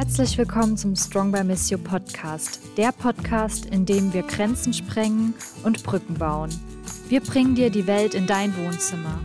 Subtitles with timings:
[0.00, 5.34] Herzlich willkommen zum Strong by Miss You Podcast, der Podcast, in dem wir Grenzen sprengen
[5.62, 6.48] und Brücken bauen.
[7.10, 9.20] Wir bringen dir die Welt in dein Wohnzimmer.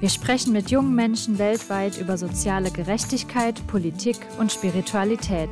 [0.00, 5.50] Wir sprechen mit jungen Menschen weltweit über soziale Gerechtigkeit, Politik und Spiritualität.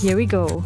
[0.00, 0.64] Here we go.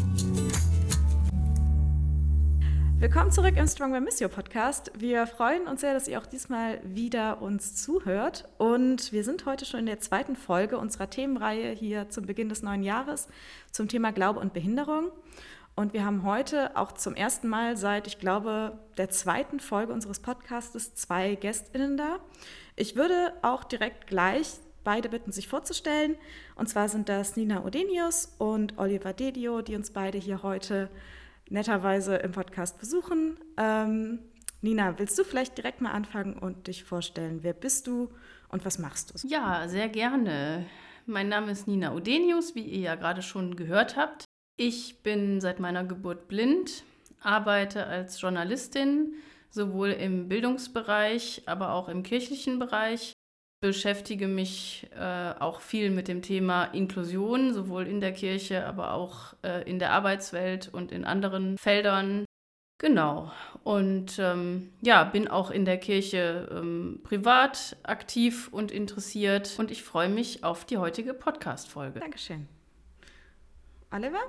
[3.00, 4.90] Willkommen zurück im Strong by Miss You Podcast.
[4.98, 8.48] Wir freuen uns sehr, dass ihr auch diesmal wieder uns zuhört.
[8.58, 12.62] Und wir sind heute schon in der zweiten Folge unserer Themenreihe hier zum Beginn des
[12.62, 13.28] neuen Jahres
[13.70, 15.12] zum Thema Glaube und Behinderung.
[15.76, 20.18] Und wir haben heute auch zum ersten Mal seit, ich glaube, der zweiten Folge unseres
[20.18, 22.18] Podcastes zwei GästInnen da.
[22.74, 26.16] Ich würde auch direkt gleich beide bitten, sich vorzustellen.
[26.56, 30.90] Und zwar sind das Nina Odenius und Oliver Dedio, die uns beide hier heute
[31.50, 33.38] netterweise im Podcast besuchen.
[33.56, 34.20] Ähm,
[34.60, 37.42] Nina, willst du vielleicht direkt mal anfangen und dich vorstellen?
[37.42, 38.10] Wer bist du
[38.48, 39.28] und was machst du?
[39.28, 40.66] Ja, sehr gerne.
[41.06, 44.24] Mein Name ist Nina Odenius, wie ihr ja gerade schon gehört habt.
[44.56, 46.82] Ich bin seit meiner Geburt blind,
[47.20, 49.14] arbeite als Journalistin,
[49.50, 53.12] sowohl im Bildungsbereich, aber auch im kirchlichen Bereich.
[53.60, 59.34] Beschäftige mich äh, auch viel mit dem Thema Inklusion, sowohl in der Kirche, aber auch
[59.42, 62.24] äh, in der Arbeitswelt und in anderen Feldern.
[62.78, 63.32] Genau.
[63.64, 69.56] Und ähm, ja, bin auch in der Kirche ähm, privat aktiv und interessiert.
[69.58, 71.98] Und ich freue mich auf die heutige Podcast-Folge.
[71.98, 72.46] Dankeschön.
[73.90, 74.20] Oliver?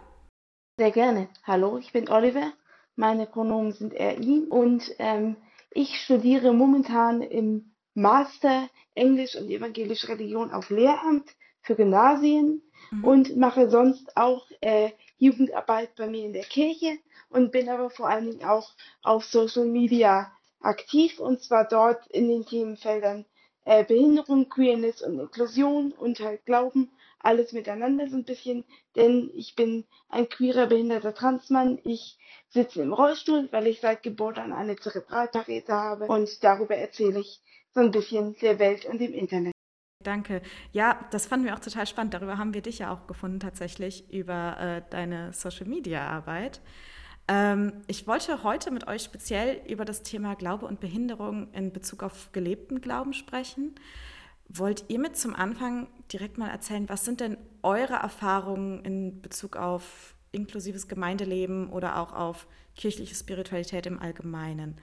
[0.79, 1.29] Sehr gerne.
[1.43, 2.53] Hallo, ich bin Oliver.
[2.95, 5.35] Meine Pronomen sind er, ihn und ähm,
[5.71, 7.68] ich studiere momentan im
[7.99, 11.29] Master Englisch und evangelische Religion auf Lehramt
[11.61, 12.61] für Gymnasien
[12.91, 13.03] mhm.
[13.03, 16.97] und mache sonst auch äh, Jugendarbeit bei mir in der Kirche
[17.29, 18.71] und bin aber vor allen Dingen auch
[19.03, 23.25] auf Social Media aktiv und zwar dort in den Themenfeldern
[23.65, 28.63] äh, Behinderung, Queerness und Inklusion und halt Glauben, alles miteinander so ein bisschen,
[28.95, 31.79] denn ich bin ein queerer, behinderter Transmann.
[31.83, 32.17] Ich
[32.47, 37.41] sitze im Rollstuhl, weil ich seit Geburt an eine Zerebralparese habe und darüber erzähle ich
[37.73, 39.53] so ein bisschen der Welt und dem Internet.
[40.03, 40.41] Danke.
[40.71, 42.13] Ja, das fanden wir auch total spannend.
[42.13, 46.61] Darüber haben wir dich ja auch gefunden, tatsächlich über äh, deine Social-Media-Arbeit.
[47.27, 52.01] Ähm, ich wollte heute mit euch speziell über das Thema Glaube und Behinderung in Bezug
[52.01, 53.75] auf gelebten Glauben sprechen.
[54.47, 59.57] Wollt ihr mit zum Anfang direkt mal erzählen, was sind denn eure Erfahrungen in Bezug
[59.57, 64.79] auf inklusives Gemeindeleben oder auch auf kirchliche Spiritualität im Allgemeinen?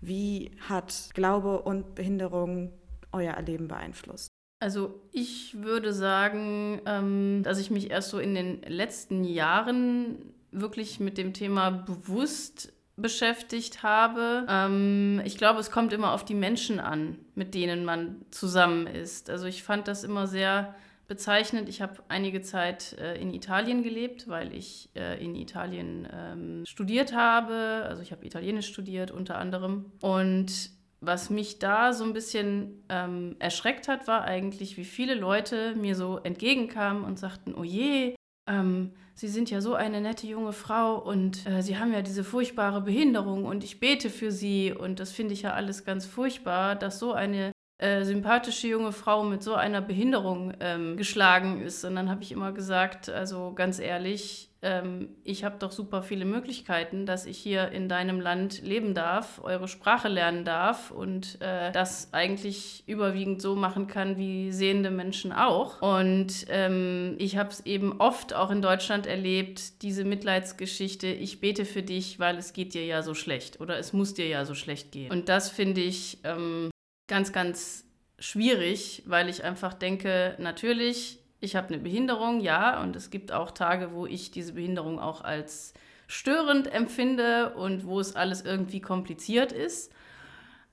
[0.00, 2.72] Wie hat Glaube und Behinderung
[3.12, 4.28] euer Erleben beeinflusst?
[4.60, 10.98] Also ich würde sagen, ähm, dass ich mich erst so in den letzten Jahren wirklich
[10.98, 14.44] mit dem Thema bewusst beschäftigt habe.
[14.48, 19.30] Ähm, ich glaube, es kommt immer auf die Menschen an, mit denen man zusammen ist.
[19.30, 20.74] Also ich fand das immer sehr
[21.08, 21.68] bezeichnend.
[21.68, 27.14] Ich habe einige Zeit äh, in Italien gelebt, weil ich äh, in Italien ähm, studiert
[27.14, 27.84] habe.
[27.88, 29.90] Also ich habe Italienisch studiert unter anderem.
[30.00, 30.70] Und
[31.00, 35.94] was mich da so ein bisschen ähm, erschreckt hat, war eigentlich, wie viele Leute mir
[35.94, 38.14] so entgegenkamen und sagten, oh je,
[38.48, 42.22] ähm, Sie sind ja so eine nette junge Frau und äh, Sie haben ja diese
[42.22, 46.76] furchtbare Behinderung und ich bete für Sie und das finde ich ja alles ganz furchtbar,
[46.76, 51.84] dass so eine äh, sympathische junge Frau mit so einer Behinderung ähm, geschlagen ist.
[51.84, 56.24] Und dann habe ich immer gesagt, also ganz ehrlich, ähm, ich habe doch super viele
[56.24, 61.70] Möglichkeiten, dass ich hier in deinem Land leben darf, eure Sprache lernen darf und äh,
[61.70, 65.80] das eigentlich überwiegend so machen kann wie sehende Menschen auch.
[65.80, 71.64] Und ähm, ich habe es eben oft auch in Deutschland erlebt, diese Mitleidsgeschichte, ich bete
[71.64, 74.54] für dich, weil es geht dir ja so schlecht oder es muss dir ja so
[74.54, 75.12] schlecht gehen.
[75.12, 76.70] Und das finde ich ähm,
[77.08, 77.84] ganz, ganz
[78.18, 83.52] schwierig, weil ich einfach denke, natürlich ich habe eine Behinderung, ja, und es gibt auch
[83.52, 85.72] Tage, wo ich diese Behinderung auch als
[86.06, 89.92] störend empfinde und wo es alles irgendwie kompliziert ist.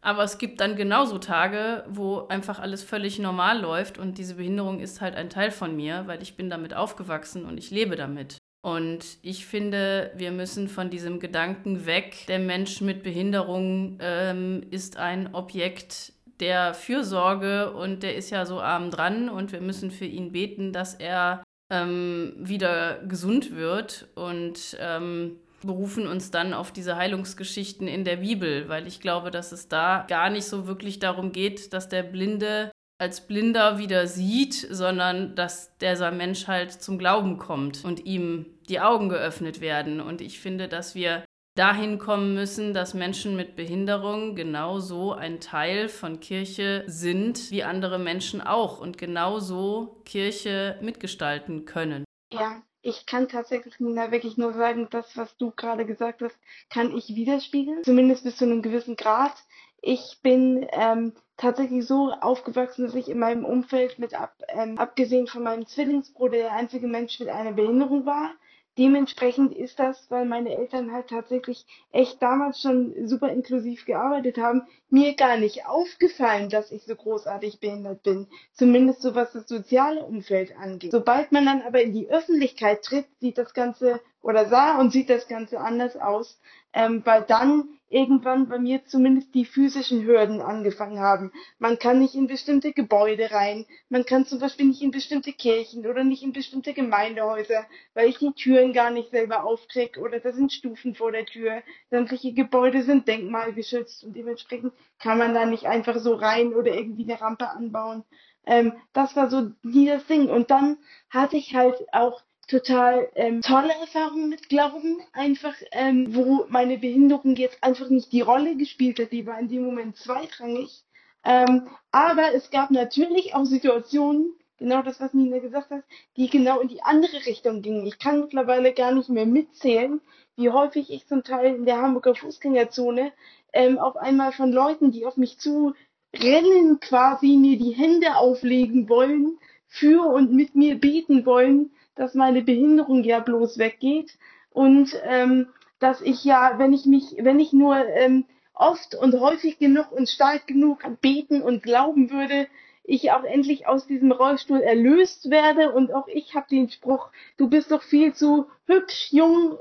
[0.01, 4.79] Aber es gibt dann genauso Tage, wo einfach alles völlig normal läuft und diese Behinderung
[4.79, 8.37] ist halt ein Teil von mir, weil ich bin damit aufgewachsen und ich lebe damit.
[8.61, 14.97] Und ich finde, wir müssen von diesem Gedanken weg, der Mensch mit Behinderung ähm, ist
[14.97, 20.05] ein Objekt der Fürsorge und der ist ja so arm dran und wir müssen für
[20.05, 26.95] ihn beten, dass er ähm, wieder gesund wird und ähm, berufen uns dann auf diese
[26.95, 31.31] Heilungsgeschichten in der Bibel, weil ich glaube, dass es da gar nicht so wirklich darum
[31.31, 37.37] geht, dass der Blinde als Blinder wieder sieht, sondern dass dieser Mensch halt zum Glauben
[37.37, 39.99] kommt und ihm die Augen geöffnet werden.
[39.99, 41.24] Und ich finde, dass wir
[41.55, 47.97] dahin kommen müssen, dass Menschen mit Behinderung genauso ein Teil von Kirche sind wie andere
[47.97, 52.03] Menschen auch und genauso Kirche mitgestalten können.
[52.31, 56.37] Ja, ich kann tatsächlich, Nina, wirklich nur sagen, das, was du gerade gesagt hast,
[56.69, 57.83] kann ich widerspiegeln.
[57.83, 59.33] Zumindest bis zu einem gewissen Grad.
[59.81, 65.27] Ich bin ähm, tatsächlich so aufgewachsen, dass ich in meinem Umfeld mit ab, ähm, abgesehen
[65.27, 68.31] von meinem Zwillingsbruder der einzige Mensch mit einer Behinderung war.
[68.77, 74.63] Dementsprechend ist das, weil meine Eltern halt tatsächlich echt damals schon super inklusiv gearbeitet haben,
[74.89, 78.27] mir gar nicht aufgefallen, dass ich so großartig behindert bin.
[78.53, 80.91] Zumindest so was das soziale Umfeld angeht.
[80.91, 85.09] Sobald man dann aber in die Öffentlichkeit tritt, sieht das Ganze oder sah und sieht
[85.09, 86.39] das Ganze anders aus,
[86.75, 91.31] ähm, weil dann irgendwann bei mir zumindest die physischen Hürden angefangen haben.
[91.59, 95.87] Man kann nicht in bestimmte Gebäude rein, man kann zum Beispiel nicht in bestimmte Kirchen
[95.87, 100.33] oder nicht in bestimmte Gemeindehäuser, weil ich die Türen gar nicht selber aufkrieg oder da
[100.33, 101.61] sind Stufen vor der Tür.
[101.89, 107.03] Sämtliche Gebäude sind denkmalgeschützt und dementsprechend kann man da nicht einfach so rein oder irgendwie
[107.03, 108.03] eine Rampe anbauen.
[108.45, 110.29] Ähm, das war so nie das Ding.
[110.29, 110.77] Und dann
[111.09, 117.35] hatte ich halt auch total ähm, tolle Erfahrungen mit Glauben, einfach ähm, wo meine Behinderung
[117.35, 120.83] jetzt einfach nicht die Rolle gespielt hat, die war in dem Moment zweitrangig.
[121.23, 125.83] Ähm, aber es gab natürlich auch Situationen, genau das, was Nina gesagt hat,
[126.17, 127.85] die genau in die andere Richtung gingen.
[127.85, 130.01] Ich kann mittlerweile gar nicht mehr mitzählen,
[130.35, 133.11] wie häufig ich zum Teil in der Hamburger Fußgängerzone
[133.53, 135.73] ähm, auf einmal von Leuten, die auf mich zu
[136.13, 139.37] rennen, quasi mir die Hände auflegen wollen,
[139.67, 144.17] für und mit mir beten wollen, dass meine Behinderung ja bloß weggeht
[144.51, 145.47] und ähm,
[145.79, 150.09] dass ich ja, wenn ich mich, wenn ich nur ähm, oft und häufig genug und
[150.09, 152.47] stark genug beten und glauben würde,
[152.83, 157.49] ich auch endlich aus diesem Rollstuhl erlöst werde und auch ich habe den Spruch, du
[157.49, 159.57] bist doch viel zu hübsch, jung,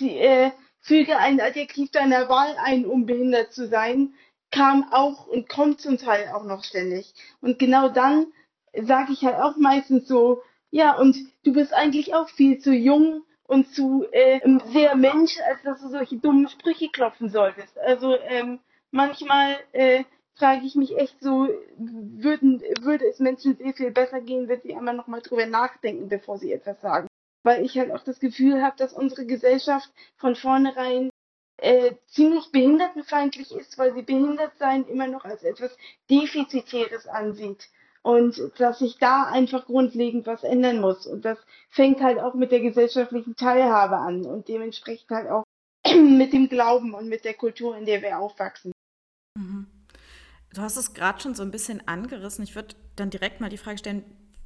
[0.00, 0.50] äh, äh,
[0.80, 4.14] füge ein Adjektiv deiner Wahl ein, um behindert zu sein,
[4.50, 7.14] kam auch und kommt zum Teil auch noch ständig.
[7.40, 8.26] Und genau dann
[8.74, 10.42] sage ich halt auch meistens so,
[10.72, 14.40] ja, und du bist eigentlich auch viel zu jung und zu äh,
[14.72, 17.78] sehr Mensch, als dass du solche dummen Sprüche klopfen solltest.
[17.78, 18.58] Also ähm,
[18.90, 20.04] manchmal äh,
[20.34, 21.46] frage ich mich echt so,
[21.76, 26.38] würden, würde es Menschen sehr viel besser gehen, wenn sie einmal nochmal drüber nachdenken, bevor
[26.38, 27.06] sie etwas sagen.
[27.42, 31.10] Weil ich halt auch das Gefühl habe, dass unsere Gesellschaft von vornherein
[31.58, 35.76] äh, ziemlich behindertenfeindlich ist, weil sie behindert sein immer noch als etwas
[36.08, 37.68] Defizitäres ansieht
[38.02, 41.06] und dass sich da einfach grundlegend was ändern muss.
[41.06, 41.38] Und das
[41.70, 45.44] fängt halt auch mit der gesellschaftlichen Teilhabe an und dementsprechend halt auch
[45.86, 48.72] mit dem Glauben und mit der Kultur, in der wir aufwachsen.
[49.38, 49.66] Mhm.
[50.54, 52.44] Du hast es gerade schon so ein bisschen angerissen.
[52.44, 54.04] Ich würde dann direkt mal die Frage stellen,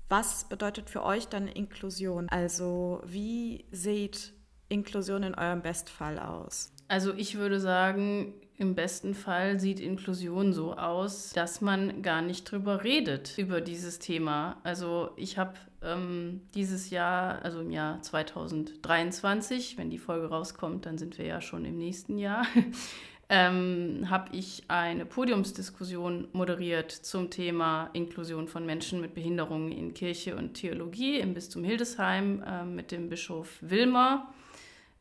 [0.09, 2.29] was bedeutet für euch dann Inklusion?
[2.29, 4.33] Also wie sieht
[4.69, 6.73] Inklusion in eurem Bestfall aus?
[6.87, 12.51] Also ich würde sagen, im besten Fall sieht Inklusion so aus, dass man gar nicht
[12.51, 14.57] drüber redet, über dieses Thema.
[14.63, 20.97] Also ich habe ähm, dieses Jahr, also im Jahr 2023, wenn die Folge rauskommt, dann
[20.97, 22.47] sind wir ja schon im nächsten Jahr,
[23.29, 30.35] ähm, habe ich eine Podiumsdiskussion moderiert zum Thema Inklusion von Menschen mit Behinderungen in Kirche
[30.35, 34.33] und Theologie im Bistum Hildesheim äh, mit dem Bischof Wilmer.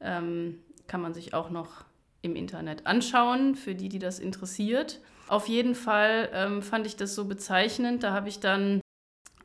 [0.02, 1.86] Ähm, kann man sich auch noch
[2.25, 5.00] im Internet anschauen, für die, die das interessiert.
[5.27, 8.04] Auf jeden Fall ähm, fand ich das so bezeichnend.
[8.04, 8.81] Da habe ich dann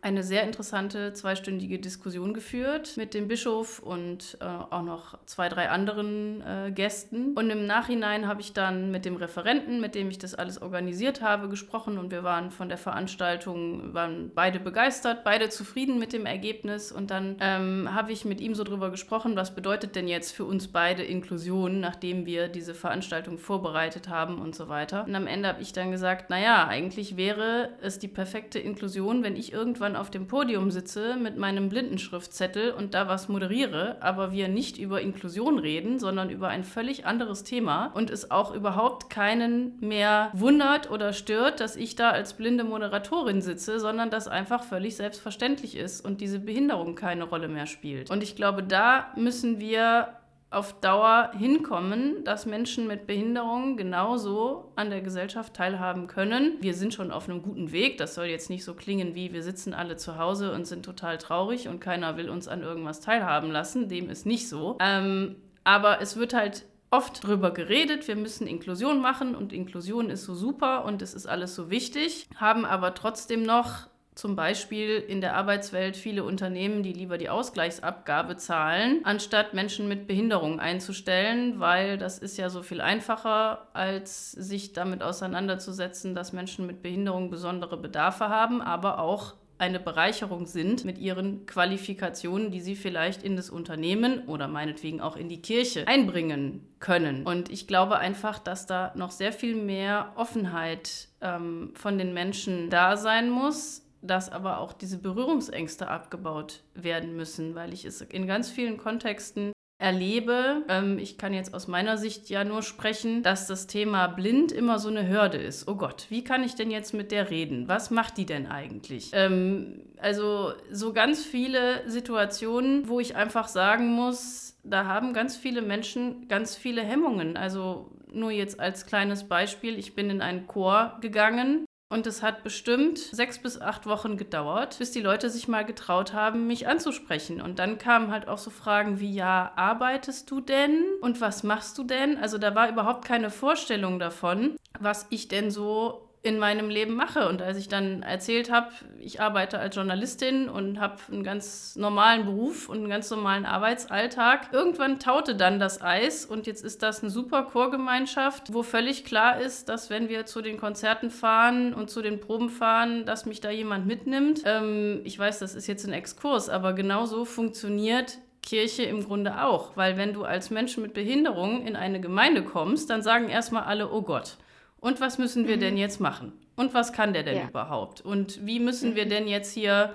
[0.03, 5.69] eine sehr interessante zweistündige Diskussion geführt mit dem Bischof und äh, auch noch zwei, drei
[5.69, 7.35] anderen äh, Gästen.
[7.35, 11.21] Und im Nachhinein habe ich dann mit dem Referenten, mit dem ich das alles organisiert
[11.21, 16.25] habe, gesprochen und wir waren von der Veranstaltung, waren beide begeistert, beide zufrieden mit dem
[16.25, 16.93] Ergebnis.
[16.93, 20.45] Und dann ähm, habe ich mit ihm so drüber gesprochen, was bedeutet denn jetzt für
[20.45, 25.05] uns beide Inklusion, nachdem wir diese Veranstaltung vorbereitet haben und so weiter.
[25.05, 29.37] Und am Ende habe ich dann gesagt, naja, eigentlich wäre es die perfekte Inklusion, wenn
[29.37, 34.33] ich irgendwann irgendwann auf dem Podium sitze mit meinem Blindenschriftzettel und da was moderiere, aber
[34.33, 39.11] wir nicht über Inklusion reden, sondern über ein völlig anderes Thema und es auch überhaupt
[39.11, 44.63] keinen mehr wundert oder stört, dass ich da als blinde Moderatorin sitze, sondern das einfach
[44.63, 48.11] völlig selbstverständlich ist und diese Behinderung keine Rolle mehr spielt.
[48.11, 50.20] Und ich glaube, da müssen wir
[50.51, 56.57] auf Dauer hinkommen, dass Menschen mit Behinderungen genauso an der Gesellschaft teilhaben können.
[56.61, 57.99] Wir sind schon auf einem guten Weg.
[57.99, 61.19] Das soll jetzt nicht so klingen wie wir sitzen alle zu Hause und sind total
[61.19, 63.89] traurig und keiner will uns an irgendwas teilhaben lassen.
[63.89, 64.77] Dem ist nicht so.
[64.81, 70.25] Ähm, aber es wird halt oft drüber geredet, wir müssen Inklusion machen und Inklusion ist
[70.25, 73.90] so super und es ist alles so wichtig, haben aber trotzdem noch
[74.21, 80.07] zum Beispiel in der Arbeitswelt viele Unternehmen, die lieber die Ausgleichsabgabe zahlen, anstatt Menschen mit
[80.07, 86.67] Behinderung einzustellen, weil das ist ja so viel einfacher, als sich damit auseinanderzusetzen, dass Menschen
[86.67, 92.77] mit Behinderung besondere Bedarfe haben, aber auch eine Bereicherung sind mit ihren Qualifikationen, die sie
[92.77, 97.25] vielleicht in das Unternehmen oder meinetwegen auch in die Kirche einbringen können.
[97.27, 102.69] Und ich glaube einfach, dass da noch sehr viel mehr Offenheit ähm, von den Menschen
[102.69, 108.27] da sein muss, dass aber auch diese Berührungsängste abgebaut werden müssen, weil ich es in
[108.27, 113.47] ganz vielen Kontexten erlebe, ähm, ich kann jetzt aus meiner Sicht ja nur sprechen, dass
[113.47, 115.67] das Thema blind immer so eine Hürde ist.
[115.69, 117.67] Oh Gott, wie kann ich denn jetzt mit der reden?
[117.67, 119.11] Was macht die denn eigentlich?
[119.15, 125.63] Ähm, also so ganz viele Situationen, wo ich einfach sagen muss, da haben ganz viele
[125.63, 127.39] Menschen ganz viele Hemmungen.
[127.39, 132.45] Also nur jetzt als kleines Beispiel, ich bin in einen Chor gegangen und es hat
[132.45, 137.41] bestimmt sechs bis acht Wochen gedauert, bis die Leute sich mal getraut haben, mich anzusprechen.
[137.41, 140.85] Und dann kamen halt auch so Fragen wie, ja, arbeitest du denn?
[141.01, 142.17] Und was machst du denn?
[142.17, 147.29] Also da war überhaupt keine Vorstellung davon, was ich denn so in meinem Leben mache.
[147.29, 152.27] Und als ich dann erzählt habe, ich arbeite als Journalistin und habe einen ganz normalen
[152.27, 157.03] Beruf und einen ganz normalen Arbeitsalltag, irgendwann taute dann das Eis und jetzt ist das
[157.03, 161.89] eine super Chorgemeinschaft, wo völlig klar ist, dass wenn wir zu den Konzerten fahren und
[161.89, 164.43] zu den Proben fahren, dass mich da jemand mitnimmt.
[164.45, 169.77] Ähm, ich weiß, das ist jetzt ein Exkurs, aber genauso funktioniert Kirche im Grunde auch,
[169.77, 173.91] weil wenn du als Mensch mit Behinderung in eine Gemeinde kommst, dann sagen erstmal alle,
[173.91, 174.37] oh Gott.
[174.81, 175.61] Und was müssen wir mhm.
[175.61, 176.33] denn jetzt machen?
[176.57, 177.49] Und was kann der denn ja.
[177.49, 178.01] überhaupt?
[178.01, 179.11] Und wie müssen wir mhm.
[179.11, 179.95] denn jetzt hier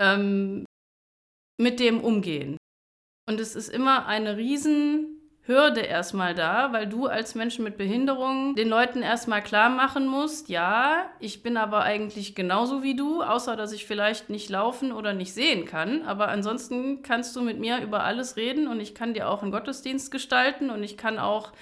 [0.00, 0.64] ähm,
[1.58, 2.56] mit dem umgehen?
[3.28, 8.70] Und es ist immer eine Riesenhürde erstmal da, weil du als Menschen mit Behinderung den
[8.70, 13.72] Leuten erstmal klar machen musst, ja, ich bin aber eigentlich genauso wie du, außer dass
[13.72, 16.06] ich vielleicht nicht laufen oder nicht sehen kann.
[16.06, 19.52] Aber ansonsten kannst du mit mir über alles reden und ich kann dir auch einen
[19.52, 21.52] Gottesdienst gestalten und ich kann auch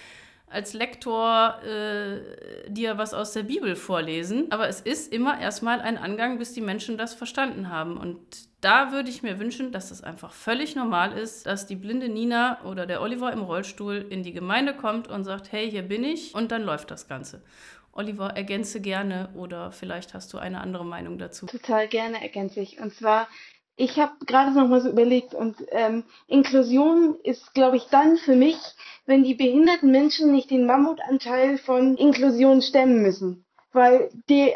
[0.49, 4.50] als Lektor äh, dir was aus der Bibel vorlesen.
[4.50, 7.97] Aber es ist immer erstmal ein Angang, bis die Menschen das verstanden haben.
[7.97, 8.19] Und
[8.61, 12.65] da würde ich mir wünschen, dass das einfach völlig normal ist, dass die blinde Nina
[12.65, 16.35] oder der Oliver im Rollstuhl in die Gemeinde kommt und sagt, hey, hier bin ich
[16.35, 17.43] und dann läuft das Ganze.
[17.93, 21.47] Oliver, ergänze gerne oder vielleicht hast du eine andere Meinung dazu.
[21.47, 22.79] Total gerne ergänze ich.
[22.79, 23.26] Und zwar
[23.76, 28.35] ich habe gerade noch mal so überlegt und ähm, Inklusion ist, glaube ich, dann für
[28.35, 28.57] mich,
[29.06, 33.44] wenn die behinderten Menschen nicht den Mammutanteil von Inklusion stemmen müssen.
[33.72, 34.52] Weil die,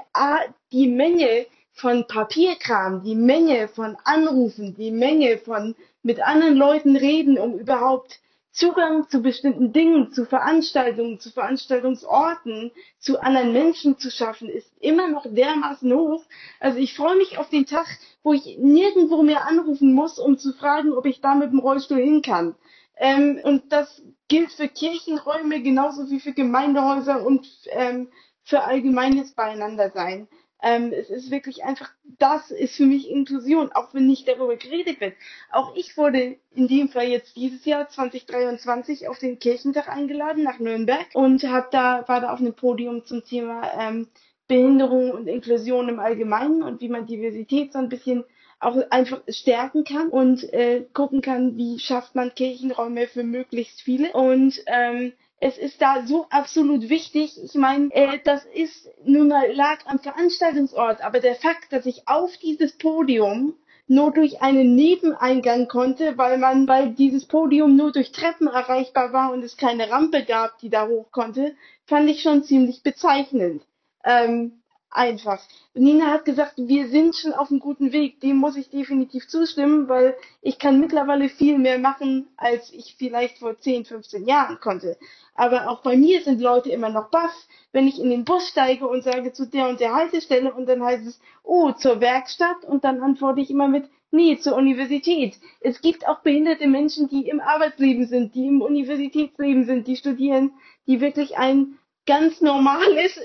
[0.72, 7.38] die Menge von Papierkram, die Menge von Anrufen, die Menge von mit anderen Leuten reden,
[7.38, 8.20] um überhaupt
[8.52, 15.06] Zugang zu bestimmten Dingen, zu Veranstaltungen, zu Veranstaltungsorten, zu anderen Menschen zu schaffen, ist immer
[15.08, 16.24] noch dermaßen hoch.
[16.58, 17.86] Also ich freue mich auf den Tag,
[18.24, 21.98] wo ich nirgendwo mehr anrufen muss, um zu fragen, ob ich da mit dem Rollstuhl
[21.98, 22.56] hin kann.
[23.00, 28.08] Ähm, und das gilt für Kirchenräume genauso wie für Gemeindehäuser und ähm,
[28.44, 30.28] für allgemeines Beieinandersein.
[30.62, 35.00] Ähm, es ist wirklich einfach, das ist für mich Inklusion, auch wenn nicht darüber geredet
[35.00, 35.14] wird.
[35.50, 40.58] Auch ich wurde in dem Fall jetzt dieses Jahr 2023 auf den Kirchentag eingeladen nach
[40.58, 44.08] Nürnberg und hab da war da auf einem Podium zum Thema ähm,
[44.46, 48.24] Behinderung und Inklusion im Allgemeinen und wie man Diversität so ein bisschen
[48.60, 54.12] auch einfach stärken kann und äh, gucken kann, wie schafft man Kirchenräume für möglichst viele.
[54.12, 57.38] Und ähm, es ist da so absolut wichtig.
[57.42, 62.06] Ich meine, äh, das ist nun mal lag am Veranstaltungsort, aber der Fakt, dass ich
[62.06, 63.54] auf dieses Podium
[63.86, 69.32] nur durch einen Nebeneingang konnte, weil man, weil dieses Podium nur durch Treppen erreichbar war
[69.32, 73.62] und es keine Rampe gab, die da hoch konnte, fand ich schon ziemlich bezeichnend.
[74.04, 74.59] Ähm,
[74.90, 75.40] einfach.
[75.74, 78.20] Nina hat gesagt, wir sind schon auf einem guten Weg.
[78.20, 83.38] Dem muss ich definitiv zustimmen, weil ich kann mittlerweile viel mehr machen, als ich vielleicht
[83.38, 84.96] vor 10, 15 Jahren konnte.
[85.34, 87.34] Aber auch bei mir sind Leute immer noch baff,
[87.72, 90.82] wenn ich in den Bus steige und sage zu der und der Haltestelle und dann
[90.82, 95.36] heißt es, oh, zur Werkstatt und dann antworte ich immer mit, nee, zur Universität.
[95.60, 100.52] Es gibt auch behinderte Menschen, die im Arbeitsleben sind, die im Universitätsleben sind, die studieren,
[100.86, 103.20] die wirklich ein ganz normales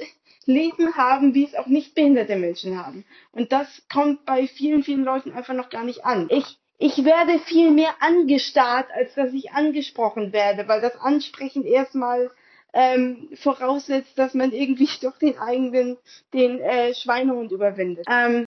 [0.46, 3.06] Leben haben, wie es auch nicht behinderte Menschen haben.
[3.32, 6.28] Und das kommt bei vielen, vielen Leuten einfach noch gar nicht an.
[6.30, 12.30] Ich, ich werde viel mehr angestarrt, als dass ich angesprochen werde, weil das Ansprechen erstmal
[12.74, 15.98] ähm, voraussetzt, dass man irgendwie doch den eigenen,
[16.34, 18.06] den äh, Schweinehund überwindet.
[18.10, 18.46] Ähm,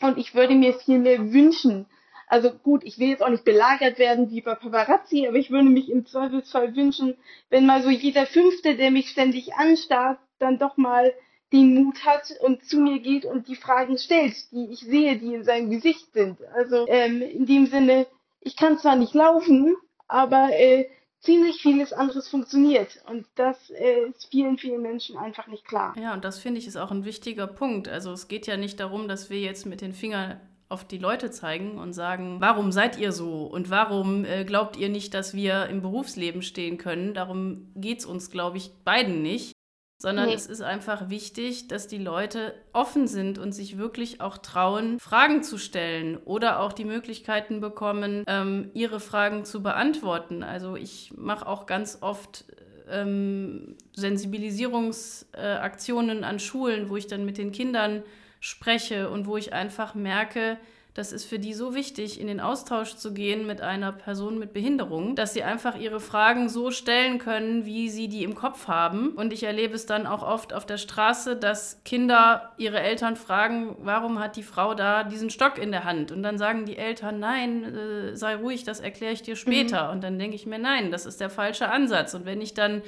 [0.00, 1.86] und ich würde mir viel mehr wünschen,
[2.30, 5.68] also gut, ich will jetzt auch nicht belagert werden wie bei Paparazzi, aber ich würde
[5.68, 7.16] mich im Zweifelsfall wünschen,
[7.48, 11.12] wenn mal so jeder Fünfte, der mich ständig anstarrt, dann doch mal
[11.52, 15.34] den Mut hat und zu mir geht und die Fragen stellt, die ich sehe, die
[15.34, 16.38] in seinem Gesicht sind.
[16.54, 18.06] Also ähm, in dem Sinne,
[18.40, 20.88] ich kann zwar nicht laufen, aber äh,
[21.20, 23.02] ziemlich vieles anderes funktioniert.
[23.08, 25.94] Und das äh, ist vielen, vielen Menschen einfach nicht klar.
[26.00, 27.88] Ja, und das finde ich ist auch ein wichtiger Punkt.
[27.88, 31.32] Also es geht ja nicht darum, dass wir jetzt mit den Fingern auf die Leute
[31.32, 35.66] zeigen und sagen, warum seid ihr so und warum äh, glaubt ihr nicht, dass wir
[35.66, 37.12] im Berufsleben stehen können?
[37.12, 39.52] Darum geht es uns, glaube ich, beiden nicht
[40.00, 40.34] sondern nee.
[40.34, 45.42] es ist einfach wichtig, dass die Leute offen sind und sich wirklich auch trauen, Fragen
[45.42, 50.42] zu stellen oder auch die Möglichkeiten bekommen, ähm, ihre Fragen zu beantworten.
[50.42, 52.46] Also ich mache auch ganz oft
[52.88, 58.02] ähm, Sensibilisierungsaktionen äh, an Schulen, wo ich dann mit den Kindern
[58.40, 60.56] spreche und wo ich einfach merke,
[60.94, 64.52] das ist für die so wichtig, in den Austausch zu gehen mit einer Person mit
[64.52, 69.10] Behinderung, dass sie einfach ihre Fragen so stellen können, wie sie die im Kopf haben.
[69.10, 73.76] Und ich erlebe es dann auch oft auf der Straße, dass Kinder ihre Eltern fragen,
[73.78, 76.10] warum hat die Frau da diesen Stock in der Hand?
[76.10, 79.86] Und dann sagen die Eltern, nein, äh, sei ruhig, das erkläre ich dir später.
[79.86, 79.92] Mhm.
[79.92, 82.14] Und dann denke ich mir, nein, das ist der falsche Ansatz.
[82.14, 82.82] Und wenn ich dann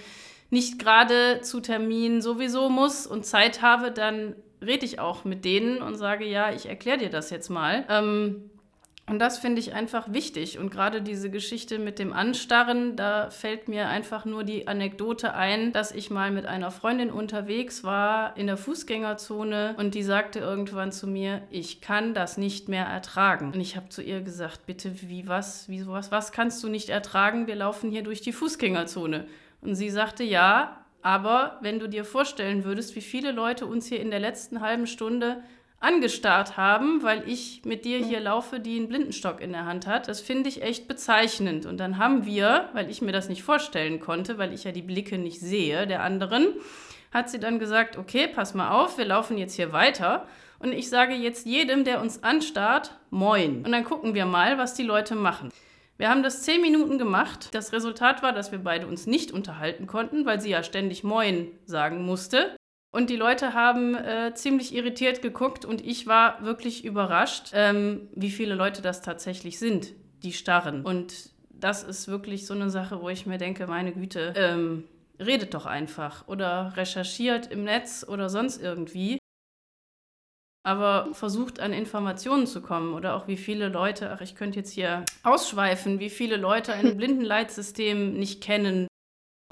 [0.50, 5.82] nicht gerade zu Terminen sowieso muss und Zeit habe, dann rede ich auch mit denen
[5.82, 7.84] und sage, ja, ich erkläre dir das jetzt mal.
[7.88, 8.50] Ähm,
[9.08, 10.58] und das finde ich einfach wichtig.
[10.58, 15.72] Und gerade diese Geschichte mit dem Anstarren, da fällt mir einfach nur die Anekdote ein,
[15.72, 20.92] dass ich mal mit einer Freundin unterwegs war in der Fußgängerzone und die sagte irgendwann
[20.92, 23.52] zu mir, ich kann das nicht mehr ertragen.
[23.52, 26.88] Und ich habe zu ihr gesagt, bitte, wie was, wie sowas, was kannst du nicht
[26.88, 27.48] ertragen?
[27.48, 29.26] Wir laufen hier durch die Fußgängerzone.
[29.62, 34.00] Und sie sagte, ja, aber wenn du dir vorstellen würdest, wie viele Leute uns hier
[34.00, 35.42] in der letzten halben Stunde
[35.82, 40.06] angestarrt haben, weil ich mit dir hier laufe, die einen Blindenstock in der Hand hat.
[40.06, 41.66] Das finde ich echt bezeichnend.
[41.66, 44.82] Und dann haben wir, weil ich mir das nicht vorstellen konnte, weil ich ja die
[44.82, 46.54] Blicke nicht sehe der anderen,
[47.12, 50.26] hat sie dann gesagt, okay, pass mal auf, wir laufen jetzt hier weiter.
[50.60, 53.64] Und ich sage jetzt jedem, der uns anstarrt, moin.
[53.64, 55.50] Und dann gucken wir mal, was die Leute machen.
[56.02, 57.50] Wir haben das zehn Minuten gemacht.
[57.52, 61.46] Das Resultat war, dass wir beide uns nicht unterhalten konnten, weil sie ja ständig Moin
[61.64, 62.56] sagen musste.
[62.92, 68.32] Und die Leute haben äh, ziemlich irritiert geguckt und ich war wirklich überrascht, ähm, wie
[68.32, 69.92] viele Leute das tatsächlich sind,
[70.24, 70.84] die starren.
[70.84, 74.82] Und das ist wirklich so eine Sache, wo ich mir denke, meine Güte, ähm,
[75.20, 79.18] redet doch einfach oder recherchiert im Netz oder sonst irgendwie
[80.62, 84.72] aber versucht an Informationen zu kommen oder auch wie viele Leute, ach, ich könnte jetzt
[84.72, 88.86] hier ausschweifen, wie viele Leute ein Blindenleitsystem nicht kennen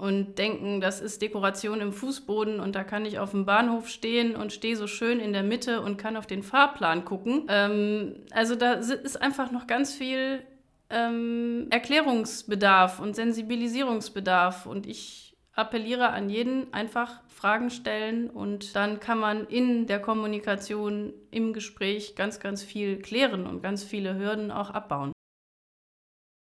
[0.00, 4.34] und denken, das ist Dekoration im Fußboden und da kann ich auf dem Bahnhof stehen
[4.34, 7.44] und stehe so schön in der Mitte und kann auf den Fahrplan gucken.
[7.48, 10.42] Ähm, also da ist einfach noch ganz viel
[10.88, 19.18] ähm, Erklärungsbedarf und Sensibilisierungsbedarf und ich appelliere an jeden, einfach Fragen stellen und dann kann
[19.18, 24.70] man in der Kommunikation, im Gespräch ganz, ganz viel klären und ganz viele Hürden auch
[24.70, 25.12] abbauen.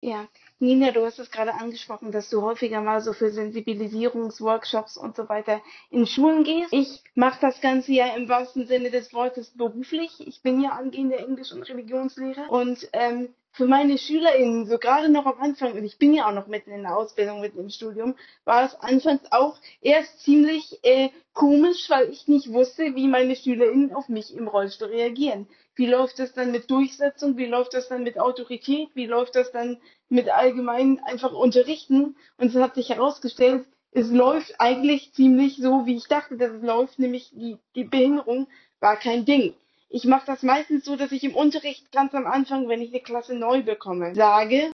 [0.02, 0.30] Ja,
[0.62, 5.30] Nina, du hast es gerade angesprochen, dass du häufiger mal so für Sensibilisierungsworkshops und so
[5.30, 6.74] weiter in Schulen gehst.
[6.74, 10.12] Ich mache das Ganze ja im wahrsten Sinne des Wortes beruflich.
[10.20, 15.26] Ich bin ja angehende Englisch- und Religionslehrer und ähm, für meine SchülerInnen, so gerade noch
[15.26, 18.16] am Anfang, und ich bin ja auch noch mitten in der Ausbildung, mitten im Studium,
[18.44, 23.94] war es anfangs auch erst ziemlich äh, komisch, weil ich nicht wusste, wie meine SchülerInnen
[23.94, 25.48] auf mich im Rollstuhl reagieren.
[25.76, 27.38] Wie läuft das dann mit Durchsetzung?
[27.38, 28.90] Wie läuft das dann mit Autorität?
[28.96, 29.78] Wie läuft das dann
[30.10, 32.16] mit allgemein einfach Unterrichten?
[32.38, 36.62] Und es hat sich herausgestellt, es läuft eigentlich ziemlich so, wie ich dachte, dass es
[36.62, 38.48] läuft, nämlich die, die Behinderung
[38.80, 39.56] war kein Ding.
[39.90, 43.02] Ich mache das meistens so, dass ich im Unterricht ganz am Anfang, wenn ich eine
[43.02, 44.72] Klasse neu bekomme, sage,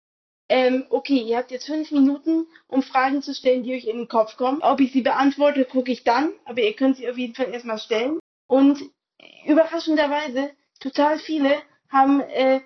[0.50, 4.08] ähm, okay, ihr habt jetzt fünf Minuten, um Fragen zu stellen, die euch in den
[4.08, 4.62] Kopf kommen.
[4.62, 7.80] Ob ich sie beantworte, gucke ich dann, aber ihr könnt sie auf jeden Fall erstmal
[7.80, 8.20] stellen.
[8.48, 8.80] Und
[9.46, 12.62] überraschenderweise, total viele haben äh,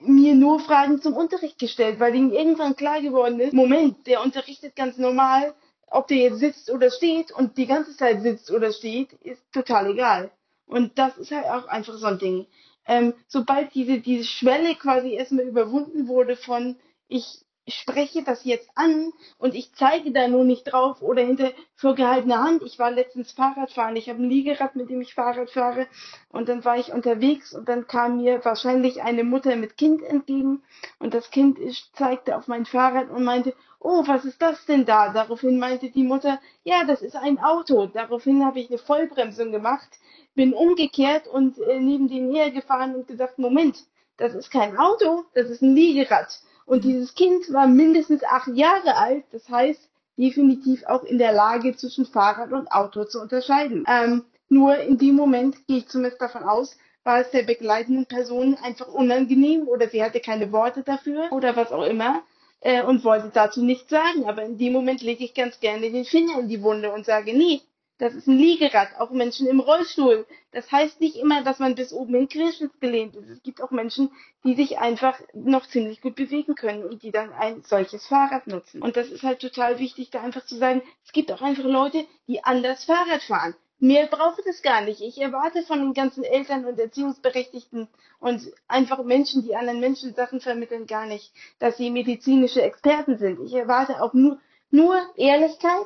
[0.00, 4.76] mir nur Fragen zum Unterricht gestellt, weil ihnen irgendwann klar geworden ist, Moment, der unterrichtet
[4.76, 5.54] ganz normal,
[5.86, 9.90] ob der jetzt sitzt oder steht und die ganze Zeit sitzt oder steht, ist total
[9.90, 10.30] egal.
[10.66, 12.46] Und das ist halt auch einfach so ein Ding.
[12.86, 16.76] Ähm, sobald diese, diese Schwelle quasi erstmal überwunden wurde von
[17.08, 22.42] ich spreche das jetzt an und ich zeige da nur nicht drauf oder hinter vorgehaltener
[22.42, 22.62] Hand.
[22.62, 25.86] Ich war letztens Fahrradfahren, ich habe ein Liegerad, mit dem ich Fahrrad fahre
[26.30, 30.62] und dann war ich unterwegs und dann kam mir wahrscheinlich eine Mutter mit Kind entgegen
[30.98, 31.58] und das Kind
[31.92, 35.12] zeigte auf mein Fahrrad und meinte, oh, was ist das denn da?
[35.12, 37.86] Daraufhin meinte die Mutter, ja, das ist ein Auto.
[37.86, 39.88] Daraufhin habe ich eine Vollbremsung gemacht,
[40.34, 43.84] bin umgekehrt und äh, neben denen hergefahren und gesagt, Moment,
[44.16, 46.42] das ist kein Auto, das ist ein Liegerad.
[46.66, 51.74] Und dieses Kind war mindestens acht Jahre alt, das heißt definitiv auch in der Lage,
[51.76, 53.84] zwischen Fahrrad und Auto zu unterscheiden.
[53.88, 58.56] Ähm, nur in dem Moment gehe ich zumindest davon aus, war es der begleitenden Person
[58.62, 62.22] einfach unangenehm oder sie hatte keine Worte dafür oder was auch immer.
[62.60, 64.24] äh, und wollte dazu nichts sagen.
[64.26, 67.36] Aber in dem Moment lege ich ganz gerne den Finger in die Wunde und sage,
[67.36, 67.60] nee,
[67.98, 70.26] das ist ein Liegerad, auch Menschen im Rollstuhl.
[70.50, 73.28] Das heißt nicht immer, dass man bis oben in querschnitt gelehnt ist.
[73.28, 74.10] Es gibt auch Menschen,
[74.44, 78.82] die sich einfach noch ziemlich gut bewegen können und die dann ein solches Fahrrad nutzen.
[78.82, 82.04] Und das ist halt total wichtig, da einfach zu sagen, es gibt auch einfach Leute,
[82.26, 83.54] die anders Fahrrad fahren.
[83.78, 85.00] Mehr braucht es gar nicht.
[85.00, 87.88] Ich erwarte von den ganzen Eltern und Erziehungsberechtigten
[88.20, 93.40] und einfach Menschen, die anderen Menschen Sachen vermitteln, gar nicht, dass sie medizinische Experten sind.
[93.44, 94.38] Ich erwarte auch nur,
[94.70, 95.84] nur Ehrlichkeit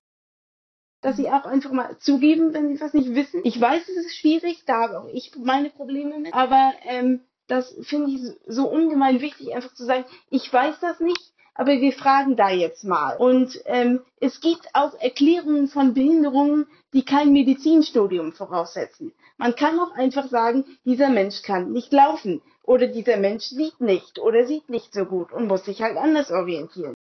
[1.07, 3.41] dass sie auch einfach mal zugeben, wenn sie was nicht wissen.
[3.45, 7.77] Ich weiß, es ist schwierig, da habe auch ich meine Probleme mit, aber ähm, das
[7.83, 12.35] finde ich so ungemein wichtig, einfach zu sagen, ich weiß das nicht, aber wir fragen
[12.35, 13.17] da jetzt mal.
[13.19, 19.13] Und ähm, es gibt auch Erklärungen von Behinderungen, die kein Medizinstudium voraussetzen.
[19.37, 24.19] Man kann auch einfach sagen, dieser Mensch kann nicht laufen oder dieser Mensch sieht nicht
[24.19, 26.96] oder sieht nicht so gut und muss sich halt anders orientieren.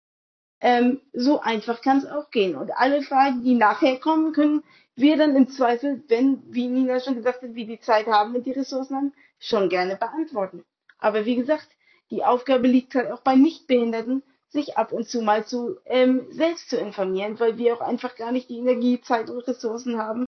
[0.61, 2.55] Ähm, so einfach kann es auch gehen.
[2.55, 4.63] Und alle Fragen, die nachher kommen, können
[4.95, 8.45] wir dann im Zweifel, wenn, wie Nina schon gesagt hat, wir die Zeit haben und
[8.45, 10.63] die Ressourcen haben, schon gerne beantworten.
[10.99, 11.67] Aber wie gesagt,
[12.11, 16.69] die Aufgabe liegt halt auch bei Nichtbehinderten, sich ab und zu mal zu ähm, selbst
[16.69, 20.25] zu informieren, weil wir auch einfach gar nicht die Energie, Zeit und Ressourcen haben,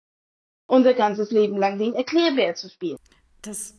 [0.66, 2.98] unser ganzes Leben lang den Erklärbär zu spielen.
[3.42, 3.74] Das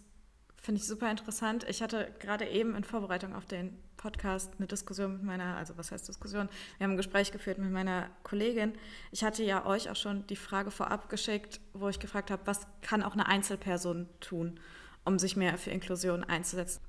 [0.62, 1.66] finde ich super interessant.
[1.70, 5.92] Ich hatte gerade eben in Vorbereitung auf den Podcast eine Diskussion mit meiner, also was
[5.92, 6.50] heißt Diskussion?
[6.78, 8.74] Wir haben ein Gespräch geführt mit meiner Kollegin.
[9.12, 12.68] Ich hatte ja euch auch schon die Frage vorab geschickt, wo ich gefragt habe, was
[12.82, 14.60] kann auch eine Einzelperson tun,
[15.06, 16.82] um sich mehr für Inklusion einzusetzen.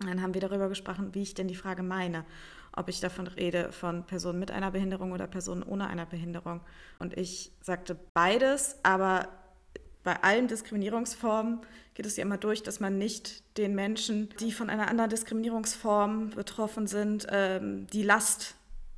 [0.00, 2.24] dann haben wir darüber gesprochen, wie ich denn die Frage meine,
[2.72, 6.62] ob ich davon rede von Personen mit einer Behinderung oder Personen ohne einer Behinderung.
[6.98, 9.28] Und ich sagte beides, aber
[10.02, 11.60] bei allen Diskriminierungsformen
[11.94, 16.30] geht es ja immer durch, dass man nicht den Menschen, die von einer anderen Diskriminierungsform
[16.30, 18.54] betroffen sind, ähm, die Last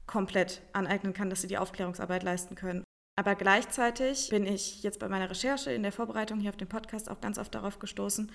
[0.06, 2.84] komplett aneignen kann, dass sie die Aufklärungsarbeit leisten können.
[3.16, 7.10] Aber gleichzeitig bin ich jetzt bei meiner Recherche in der Vorbereitung hier auf den Podcast
[7.10, 8.30] auch ganz oft darauf gestoßen,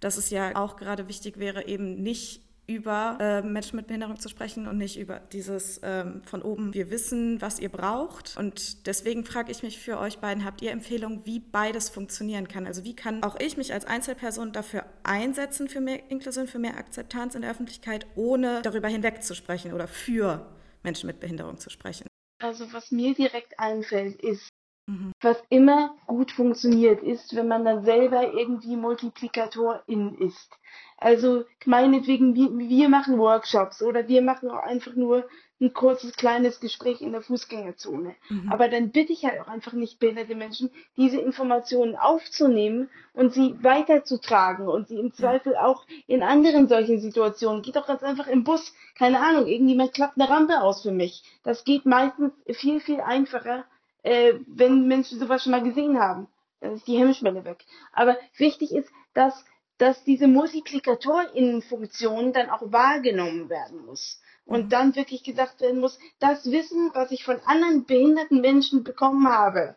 [0.00, 2.42] dass es ja auch gerade wichtig wäre, eben nicht
[2.74, 6.90] über äh, Menschen mit Behinderung zu sprechen und nicht über dieses ähm, von oben, wir
[6.90, 8.36] wissen, was ihr braucht.
[8.36, 12.66] Und deswegen frage ich mich für euch beiden, habt ihr Empfehlungen, wie beides funktionieren kann?
[12.66, 16.76] Also wie kann auch ich mich als Einzelperson dafür einsetzen, für mehr Inklusion, für mehr
[16.76, 20.46] Akzeptanz in der Öffentlichkeit, ohne darüber hinweg zu sprechen oder für
[20.82, 22.06] Menschen mit Behinderung zu sprechen?
[22.40, 24.48] Also was mir direkt einfällt, ist,
[24.88, 25.12] mhm.
[25.20, 30.50] was immer gut funktioniert, ist, wenn man dann selber irgendwie Multiplikatorin ist.
[31.02, 35.28] Also meinetwegen, wir, wir machen Workshops oder wir machen auch einfach nur
[35.60, 38.14] ein kurzes, kleines Gespräch in der Fußgängerzone.
[38.28, 38.52] Mhm.
[38.52, 43.56] Aber dann bitte ich halt auch einfach nicht behinderte Menschen, diese Informationen aufzunehmen und sie
[43.62, 47.62] weiterzutragen und sie im Zweifel auch in anderen solchen Situationen.
[47.62, 51.22] Geht doch ganz einfach im Bus, keine Ahnung, irgendjemand klappt eine Rampe aus für mich.
[51.42, 53.64] Das geht meistens viel, viel einfacher,
[54.02, 56.28] äh, wenn Menschen sowas schon mal gesehen haben.
[56.60, 57.64] Dann ist die Hemmschwelle weg.
[57.92, 59.44] Aber wichtig ist, dass
[59.82, 64.20] dass diese Multiplikatorinnenfunktion dann auch wahrgenommen werden muss.
[64.44, 69.28] Und dann wirklich gesagt werden muss, das Wissen, was ich von anderen behinderten Menschen bekommen
[69.28, 69.74] habe,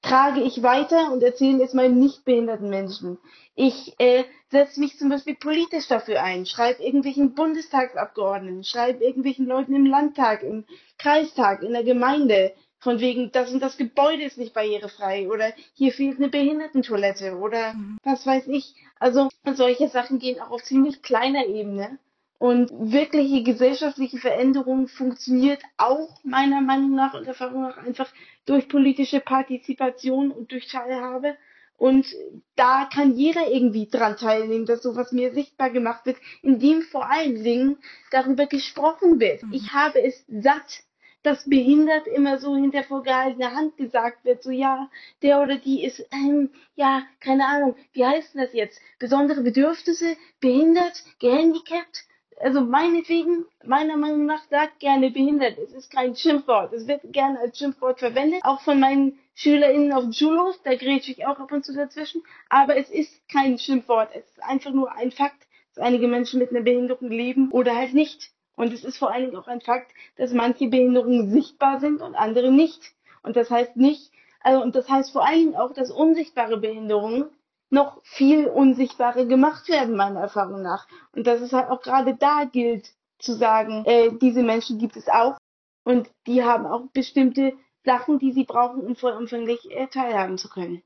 [0.00, 3.18] trage ich weiter und erzähle es meinen nicht behinderten Menschen.
[3.54, 9.74] Ich äh, setze mich zum Beispiel politisch dafür ein, schreibe irgendwelchen Bundestagsabgeordneten, schreibe irgendwelchen Leuten
[9.74, 10.64] im Landtag, im
[10.96, 12.54] Kreistag, in der Gemeinde,
[12.86, 17.74] von wegen, das und das Gebäude ist nicht barrierefrei oder hier fehlt eine Behindertentoilette oder
[17.74, 17.98] mhm.
[18.04, 18.76] was weiß ich.
[19.00, 21.98] Also solche Sachen gehen auch auf ziemlich kleiner Ebene.
[22.38, 28.08] Und wirkliche gesellschaftliche Veränderung funktioniert auch meiner Meinung nach und Erfahrung nach einfach
[28.44, 31.36] durch politische Partizipation und durch Teilhabe.
[31.76, 32.06] Und
[32.54, 37.42] da kann jeder irgendwie dran teilnehmen, dass sowas mir sichtbar gemacht wird, indem vor allen
[37.42, 37.78] Dingen
[38.12, 39.42] darüber gesprochen wird.
[39.42, 39.52] Mhm.
[39.52, 40.84] Ich habe es satt,
[41.26, 44.88] dass behindert immer so hinter vorgehaltener Hand gesagt wird, so ja,
[45.22, 48.80] der oder die ist, ähm, ja, keine Ahnung, wie heißt das jetzt?
[49.00, 52.04] Besondere Bedürfnisse, behindert, gehandicapt?
[52.38, 55.58] Also meinetwegen, meiner Meinung nach, sagt gerne behindert.
[55.58, 56.72] Es ist kein Schimpfwort.
[56.72, 61.10] Es wird gerne als Schimpfwort verwendet, auch von meinen SchülerInnen auf dem Schulhof, da grätsche
[61.12, 62.22] ich auch ab und zu dazwischen.
[62.48, 64.10] Aber es ist kein Schimpfwort.
[64.14, 67.94] Es ist einfach nur ein Fakt, dass einige Menschen mit einer Behinderung leben oder halt
[67.94, 68.30] nicht.
[68.56, 72.14] Und es ist vor allen Dingen auch ein Fakt, dass manche Behinderungen sichtbar sind und
[72.14, 72.94] andere nicht.
[73.22, 77.26] Und das heißt nicht, also, und das heißt vor allen Dingen auch, dass unsichtbare Behinderungen
[77.68, 80.86] noch viel unsichtbarer gemacht werden, meiner Erfahrung nach.
[81.12, 85.08] Und dass es halt auch gerade da gilt, zu sagen, äh, diese Menschen gibt es
[85.08, 85.36] auch
[85.84, 90.82] und die haben auch bestimmte Sachen, die sie brauchen, um vollumfänglich äh, teilhaben zu können.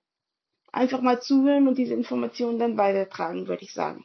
[0.72, 4.04] Einfach mal zuhören und diese Informationen dann weitertragen, würde ich sagen.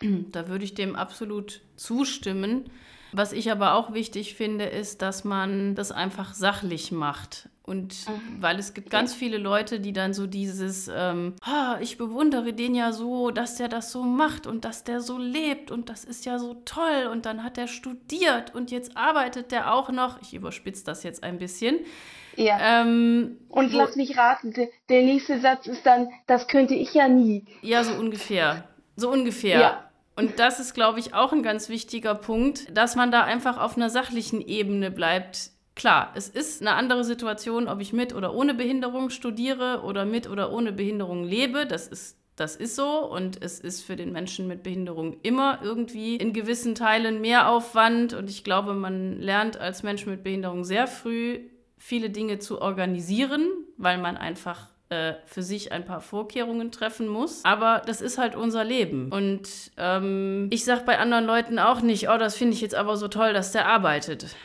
[0.00, 2.70] Da würde ich dem absolut zustimmen.
[3.12, 7.48] Was ich aber auch wichtig finde, ist, dass man das einfach sachlich macht.
[7.62, 8.40] Und mhm.
[8.40, 12.76] weil es gibt ganz viele Leute, die dann so dieses, ähm, ah, ich bewundere den
[12.76, 16.24] ja so, dass der das so macht und dass der so lebt und das ist
[16.26, 20.22] ja so toll und dann hat er studiert und jetzt arbeitet der auch noch.
[20.22, 21.80] Ich überspitze das jetzt ein bisschen.
[22.36, 22.82] Ja.
[22.82, 24.54] Ähm, und wo, lass mich raten,
[24.88, 27.44] der nächste Satz ist dann, das könnte ich ja nie.
[27.62, 28.68] Ja, so ungefähr.
[28.94, 29.60] So ungefähr.
[29.60, 29.85] Ja.
[30.16, 33.76] Und das ist, glaube ich, auch ein ganz wichtiger Punkt, dass man da einfach auf
[33.76, 35.50] einer sachlichen Ebene bleibt.
[35.74, 40.28] Klar, es ist eine andere Situation, ob ich mit oder ohne Behinderung studiere oder mit
[40.28, 41.66] oder ohne Behinderung lebe.
[41.66, 46.16] Das ist das ist so und es ist für den Menschen mit Behinderung immer irgendwie
[46.16, 50.86] in gewissen Teilen mehr Aufwand und ich glaube, man lernt als Mensch mit Behinderung sehr
[50.86, 51.40] früh
[51.78, 53.48] viele Dinge zu organisieren,
[53.78, 57.44] weil man einfach äh, für sich ein paar Vorkehrungen treffen muss.
[57.44, 59.10] Aber das ist halt unser Leben.
[59.10, 62.96] Und ähm, ich sage bei anderen Leuten auch nicht, oh, das finde ich jetzt aber
[62.96, 64.36] so toll, dass der arbeitet.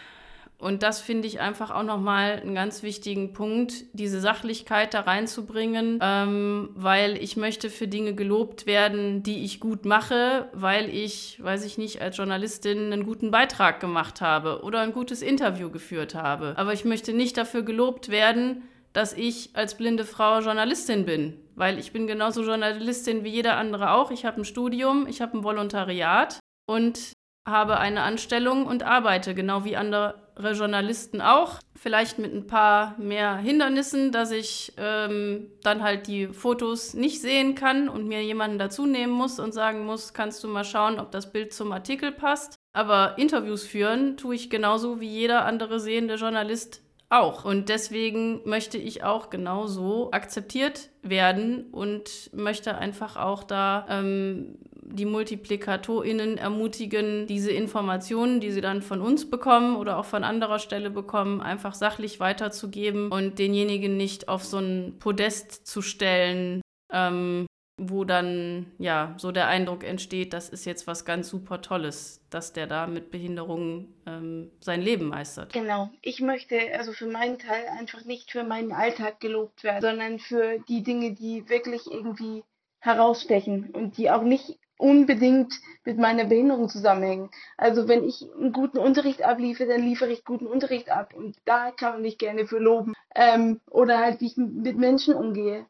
[0.61, 5.97] Und das finde ich einfach auch nochmal einen ganz wichtigen Punkt, diese Sachlichkeit da reinzubringen,
[6.01, 11.65] ähm, weil ich möchte für Dinge gelobt werden, die ich gut mache, weil ich, weiß
[11.65, 16.53] ich nicht, als Journalistin einen guten Beitrag gemacht habe oder ein gutes Interview geführt habe.
[16.57, 18.61] Aber ich möchte nicht dafür gelobt werden,
[18.93, 23.91] dass ich als blinde Frau Journalistin bin, weil ich bin genauso Journalistin wie jeder andere
[23.91, 24.11] auch.
[24.11, 27.13] Ich habe ein Studium, ich habe ein Volontariat und
[27.47, 30.15] habe eine Anstellung und arbeite, genau wie andere
[30.53, 31.59] Journalisten auch.
[31.75, 37.55] Vielleicht mit ein paar mehr Hindernissen, dass ich ähm, dann halt die Fotos nicht sehen
[37.55, 41.11] kann und mir jemanden dazu nehmen muss und sagen muss, kannst du mal schauen, ob
[41.11, 42.55] das Bild zum Artikel passt.
[42.73, 47.45] Aber Interviews führen tue ich genauso wie jeder andere sehende Journalist auch.
[47.45, 54.57] Und deswegen möchte ich auch genauso akzeptiert werden und möchte einfach auch da ähm,
[54.93, 60.59] die MultiplikatorInnen ermutigen, diese Informationen, die sie dann von uns bekommen oder auch von anderer
[60.59, 67.45] Stelle bekommen, einfach sachlich weiterzugeben und denjenigen nicht auf so ein Podest zu stellen, ähm,
[67.89, 72.53] wo dann ja so der Eindruck entsteht, das ist jetzt was ganz super Tolles, dass
[72.53, 75.53] der da mit Behinderungen ähm, sein Leben meistert.
[75.53, 75.89] Genau.
[76.01, 80.59] Ich möchte also für meinen Teil einfach nicht für meinen Alltag gelobt werden, sondern für
[80.69, 82.43] die Dinge, die wirklich irgendwie
[82.79, 85.53] herausstechen und die auch nicht unbedingt
[85.85, 87.29] mit meiner Behinderung zusammenhängen.
[87.55, 91.71] Also wenn ich einen guten Unterricht abliefere, dann liefere ich guten Unterricht ab und da
[91.71, 92.93] kann man mich gerne für loben.
[93.13, 95.67] Ähm, oder halt, wie ich mit Menschen umgehe.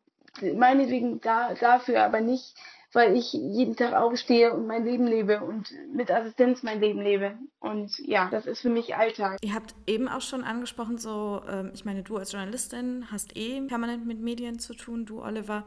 [0.55, 2.55] Meinetwegen da, dafür, aber nicht,
[2.93, 7.37] weil ich jeden Tag aufstehe und mein Leben lebe und mit Assistenz mein Leben lebe.
[7.59, 9.37] Und ja, das ist für mich Alltag.
[9.41, 13.61] Ihr habt eben auch schon angesprochen, so, ähm, ich meine, du als Journalistin hast eh
[13.61, 15.65] permanent mit Medien zu tun, du, Oliver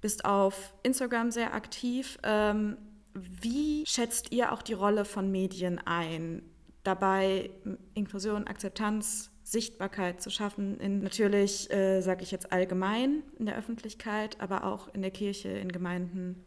[0.00, 2.18] bist auf Instagram sehr aktiv.
[2.22, 2.76] Ähm,
[3.14, 6.42] wie schätzt ihr auch die Rolle von Medien ein,
[6.82, 7.50] dabei
[7.94, 14.40] Inklusion, Akzeptanz, Sichtbarkeit zu schaffen, in natürlich, äh, sage ich jetzt allgemein in der Öffentlichkeit,
[14.40, 16.44] aber auch in der Kirche, in Gemeinden?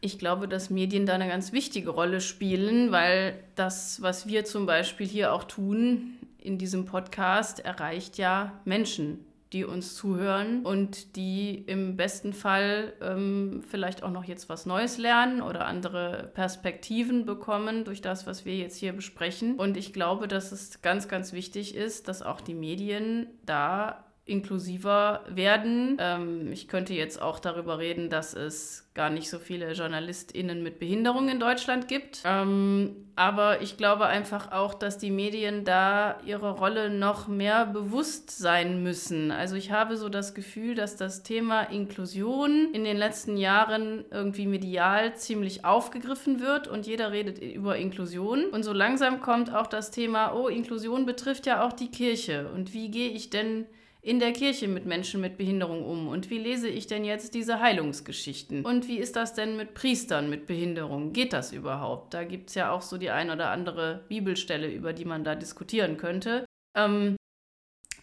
[0.00, 4.64] Ich glaube, dass Medien da eine ganz wichtige Rolle spielen, weil das, was wir zum
[4.64, 11.64] Beispiel hier auch tun in diesem Podcast, erreicht ja Menschen die uns zuhören und die
[11.66, 17.84] im besten Fall ähm, vielleicht auch noch jetzt was Neues lernen oder andere Perspektiven bekommen
[17.84, 19.56] durch das, was wir jetzt hier besprechen.
[19.56, 25.24] Und ich glaube, dass es ganz, ganz wichtig ist, dass auch die Medien da inklusiver
[25.28, 25.96] werden.
[25.98, 30.78] Ähm, ich könnte jetzt auch darüber reden, dass es gar nicht so viele JournalistInnen mit
[30.78, 32.22] Behinderung in Deutschland gibt.
[32.24, 38.30] Ähm, aber ich glaube einfach auch, dass die Medien da ihre Rolle noch mehr bewusst
[38.30, 39.30] sein müssen.
[39.30, 44.46] Also ich habe so das Gefühl, dass das Thema Inklusion in den letzten Jahren irgendwie
[44.46, 48.46] medial ziemlich aufgegriffen wird und jeder redet über Inklusion.
[48.50, 52.48] Und so langsam kommt auch das Thema, oh, Inklusion betrifft ja auch die Kirche.
[52.54, 53.66] Und wie gehe ich denn
[54.08, 56.08] in der Kirche mit Menschen mit Behinderung um?
[56.08, 58.64] Und wie lese ich denn jetzt diese Heilungsgeschichten?
[58.64, 61.12] Und wie ist das denn mit Priestern mit Behinderung?
[61.12, 62.14] Geht das überhaupt?
[62.14, 65.34] Da gibt es ja auch so die ein oder andere Bibelstelle, über die man da
[65.34, 66.46] diskutieren könnte.
[66.74, 67.16] Ähm,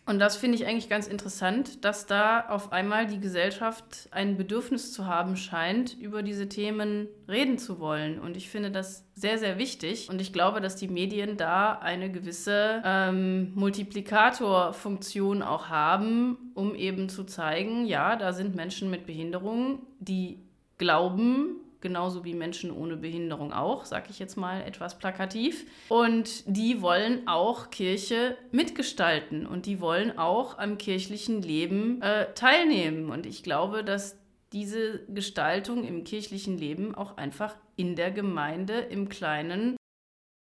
[0.08, 4.94] und das finde ich eigentlich ganz interessant, dass da auf einmal die Gesellschaft ein Bedürfnis
[4.94, 8.20] zu haben scheint, über diese Themen reden zu wollen.
[8.20, 10.08] Und ich finde das sehr, sehr wichtig.
[10.08, 17.10] Und ich glaube, dass die Medien da eine gewisse ähm, Multiplikatorfunktion auch haben, um eben
[17.10, 20.38] zu zeigen, ja, da sind Menschen mit Behinderungen, die
[20.78, 25.68] glauben, genauso wie Menschen ohne Behinderung auch, sage ich jetzt mal etwas plakativ.
[25.88, 33.12] Und die wollen auch Kirche mitgestalten und die wollen auch am kirchlichen Leben äh, teilnehmen.
[33.12, 34.18] Und ich glaube, dass
[34.52, 39.78] diese Gestaltung im kirchlichen Leben auch einfach in der Gemeinde im Kleinen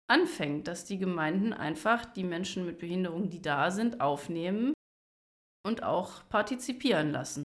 [0.10, 4.72] anfängt, dass die Gemeinden einfach die Menschen mit Behinderung, die da sind, aufnehmen
[5.68, 7.44] und auch partizipieren lassen.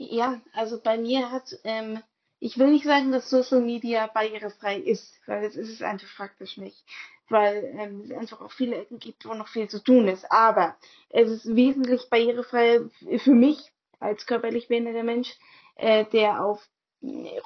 [0.00, 2.02] Ja, also bei mir hat, ähm,
[2.44, 6.58] ich will nicht sagen, dass Social Media barrierefrei ist, weil das ist es einfach praktisch
[6.58, 6.84] nicht,
[7.30, 10.30] weil ähm, es einfach auch viele Ecken gibt, wo noch viel zu tun ist.
[10.30, 10.76] Aber
[11.08, 12.80] es ist wesentlich barrierefrei
[13.16, 15.34] für mich als körperlich behinderter Mensch,
[15.76, 16.68] äh, der auf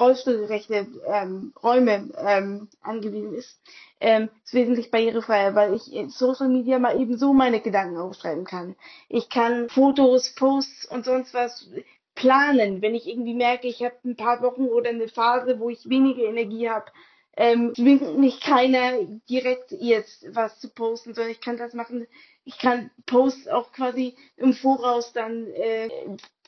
[0.00, 3.60] rollstuhlgerechte ähm, Räume ähm, angewiesen ist,
[4.00, 8.44] ähm, ist wesentlich barrierefreier, weil ich in Social Media mal eben so meine Gedanken aufschreiben
[8.44, 8.74] kann.
[9.08, 11.70] Ich kann Fotos, Posts und sonst was
[12.18, 15.88] planen, wenn ich irgendwie merke, ich habe ein paar Wochen oder eine Phase, wo ich
[15.88, 16.86] weniger Energie habe.
[17.36, 22.08] Ähm, zwingt mich keiner direkt jetzt was zu posten, sondern ich kann das machen.
[22.44, 25.88] Ich kann Posts auch quasi im Voraus dann äh,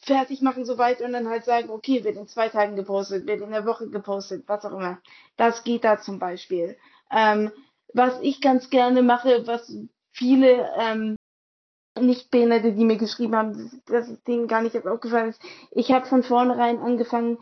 [0.02, 3.52] fertig machen soweit und dann halt sagen, okay, wird in zwei Tagen gepostet, wird in
[3.52, 4.98] der Woche gepostet, was auch immer.
[5.36, 6.76] Das geht da zum Beispiel.
[7.12, 7.52] Ähm,
[7.94, 9.72] was ich ganz gerne mache, was
[10.12, 11.16] viele ähm,
[11.98, 15.42] Nichtbehinderte, die mir geschrieben haben, dass es denen gar nicht aufgefallen ist.
[15.72, 17.38] Ich habe von vornherein angefangen,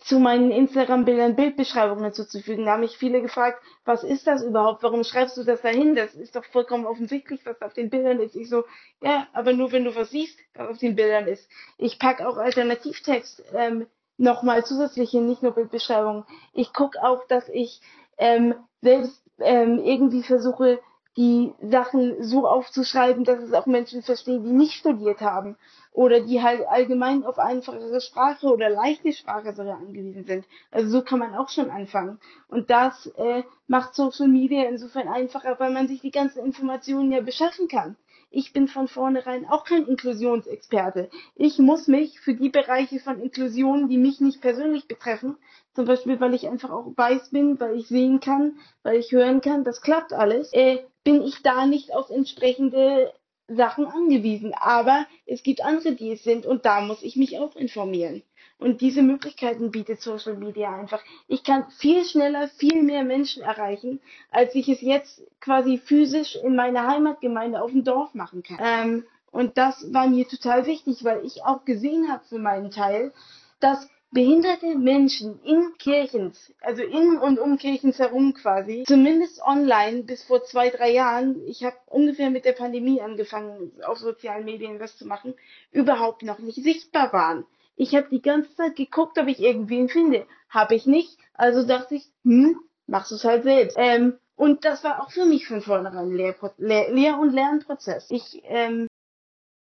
[0.00, 2.64] zu meinen Instagram-Bildern Bildbeschreibungen zuzufügen.
[2.64, 4.82] Da haben mich viele gefragt, was ist das überhaupt?
[4.82, 5.94] Warum schreibst du das dahin?
[5.94, 8.34] Das ist doch vollkommen offensichtlich, was auf den Bildern ist.
[8.34, 8.64] Ich so,
[9.00, 11.48] ja, aber nur wenn du was siehst, was auf den Bildern ist.
[11.78, 16.24] Ich pack auch Alternativtext ähm, nochmal zusätzlich hin, nicht nur Bildbeschreibungen.
[16.52, 17.80] Ich guck auch, dass ich
[18.18, 20.80] ähm, selbst ähm, irgendwie versuche,
[21.16, 25.56] die Sachen so aufzuschreiben, dass es auch Menschen verstehen, die nicht studiert haben
[25.92, 30.44] oder die halt allgemein auf einfachere Sprache oder leichte Sprache sogar angewiesen sind.
[30.72, 32.18] Also so kann man auch schon anfangen.
[32.48, 37.20] Und das äh, macht Social Media insofern einfacher, weil man sich die ganzen Informationen ja
[37.20, 37.96] beschaffen kann.
[38.36, 41.08] Ich bin von vornherein auch kein Inklusionsexperte.
[41.36, 45.36] Ich muss mich für die Bereiche von Inklusion, die mich nicht persönlich betreffen,
[45.74, 49.40] zum Beispiel weil ich einfach auch weiß bin, weil ich sehen kann, weil ich hören
[49.40, 53.12] kann, das klappt alles, äh, bin ich da nicht auf entsprechende
[53.48, 54.54] Sachen angewiesen.
[54.54, 58.22] Aber es gibt andere, die es sind und da muss ich mich auch informieren.
[58.58, 61.02] Und diese Möglichkeiten bietet Social Media einfach.
[61.26, 66.54] Ich kann viel schneller, viel mehr Menschen erreichen, als ich es jetzt quasi physisch in
[66.54, 68.58] meiner Heimatgemeinde auf dem Dorf machen kann.
[68.62, 73.12] Ähm, und das war mir total wichtig, weil ich auch gesehen habe für meinen Teil,
[73.58, 80.22] dass behinderte Menschen in Kirchens, also in und um Kirchens herum quasi, zumindest online bis
[80.22, 84.96] vor zwei, drei Jahren, ich habe ungefähr mit der Pandemie angefangen, auf sozialen Medien was
[84.96, 85.34] zu machen,
[85.72, 87.44] überhaupt noch nicht sichtbar waren.
[87.76, 90.26] Ich habe die ganze Zeit geguckt, ob ich irgendwen finde.
[90.48, 91.18] Habe ich nicht.
[91.34, 93.76] Also dachte ich, hm, machst du es halt selbst.
[93.78, 98.06] Ähm, und das war auch für mich von vornherein ein Lehr Lehr und Lernprozess.
[98.10, 98.86] Ich ähm,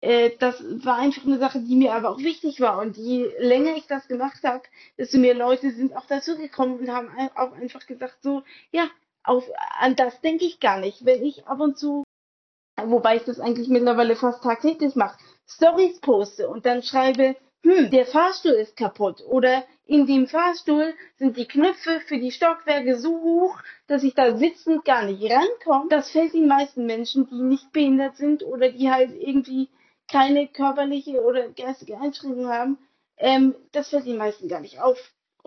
[0.07, 2.79] äh, das war einfach eine Sache, die mir aber auch wichtig war.
[2.79, 4.63] Und je länger ich das gemacht habe,
[4.97, 8.87] desto mehr Leute sind auch dazu gekommen und haben auch einfach gesagt, so, ja,
[9.23, 9.43] auf,
[9.79, 11.03] an das denke ich gar nicht.
[11.03, 12.03] Wenn ich ab und zu,
[12.81, 18.05] wobei ich das eigentlich mittlerweile fast tagtäglich mache, Stories poste und dann schreibe, hm, der
[18.05, 23.57] Fahrstuhl ist kaputt oder in dem Fahrstuhl sind die Knöpfe für die Stockwerke so hoch,
[23.87, 25.89] dass ich da sitzend gar nicht rankomme.
[25.89, 29.67] Das fällt den meisten Menschen, die nicht behindert sind oder die halt irgendwie
[30.07, 32.77] keine körperliche oder geistige Einschränkung haben,
[33.17, 34.97] ähm, das fällt den meisten gar nicht auf.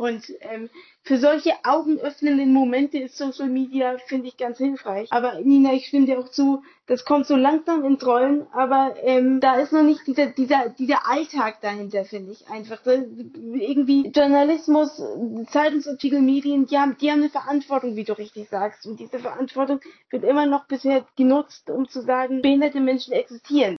[0.00, 0.70] Und ähm,
[1.02, 5.12] für solche augenöffnenden Momente ist Social Media, finde ich, ganz hilfreich.
[5.12, 9.40] Aber Nina, ich stimme dir auch zu, das kommt so langsam ins Rollen, aber ähm,
[9.40, 12.80] da ist noch nicht dieser, dieser, dieser Alltag dahinter, finde ich einfach.
[12.86, 15.02] Irgendwie Journalismus,
[15.50, 18.86] Zeitungsartikel, Medien, die haben, die haben eine Verantwortung, wie du richtig sagst.
[18.86, 23.76] Und diese Verantwortung wird immer noch bisher genutzt, um zu sagen, behinderte Menschen existieren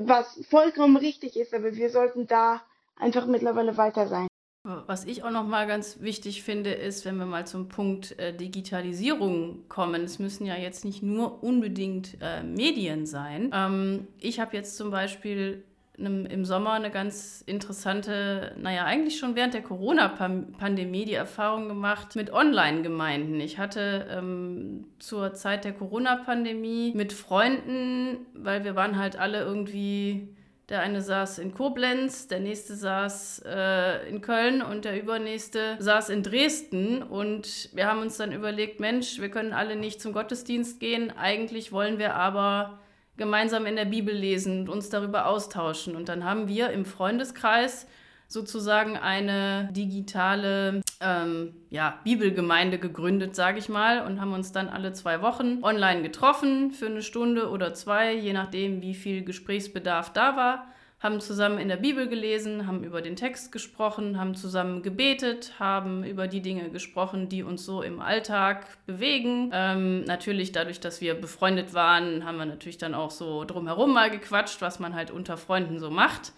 [0.00, 2.62] was vollkommen richtig ist, aber wir sollten da
[2.96, 4.28] einfach mittlerweile weiter sein.
[4.64, 8.34] Was ich auch noch mal ganz wichtig finde, ist, wenn wir mal zum Punkt äh,
[8.36, 10.02] Digitalisierung kommen.
[10.04, 13.50] Es müssen ja jetzt nicht nur unbedingt äh, Medien sein.
[13.54, 15.64] Ähm, ich habe jetzt zum Beispiel
[15.98, 22.32] im Sommer eine ganz interessante, naja, eigentlich schon während der Corona-Pandemie die Erfahrung gemacht mit
[22.32, 23.40] Online-Gemeinden.
[23.40, 30.28] Ich hatte ähm, zur Zeit der Corona-Pandemie mit Freunden, weil wir waren halt alle irgendwie,
[30.68, 36.10] der eine saß in Koblenz, der nächste saß äh, in Köln und der übernächste saß
[36.10, 37.02] in Dresden.
[37.02, 41.72] Und wir haben uns dann überlegt, Mensch, wir können alle nicht zum Gottesdienst gehen, eigentlich
[41.72, 42.78] wollen wir aber
[43.18, 45.94] gemeinsam in der Bibel lesen und uns darüber austauschen.
[45.96, 47.86] Und dann haben wir im Freundeskreis
[48.28, 54.92] sozusagen eine digitale ähm, ja, Bibelgemeinde gegründet, sage ich mal, und haben uns dann alle
[54.92, 60.36] zwei Wochen online getroffen für eine Stunde oder zwei, je nachdem, wie viel Gesprächsbedarf da
[60.36, 60.66] war.
[61.00, 66.02] Haben zusammen in der Bibel gelesen, haben über den Text gesprochen, haben zusammen gebetet, haben
[66.02, 69.50] über die Dinge gesprochen, die uns so im Alltag bewegen.
[69.52, 74.10] Ähm, natürlich dadurch, dass wir befreundet waren, haben wir natürlich dann auch so drumherum mal
[74.10, 76.32] gequatscht, was man halt unter Freunden so macht.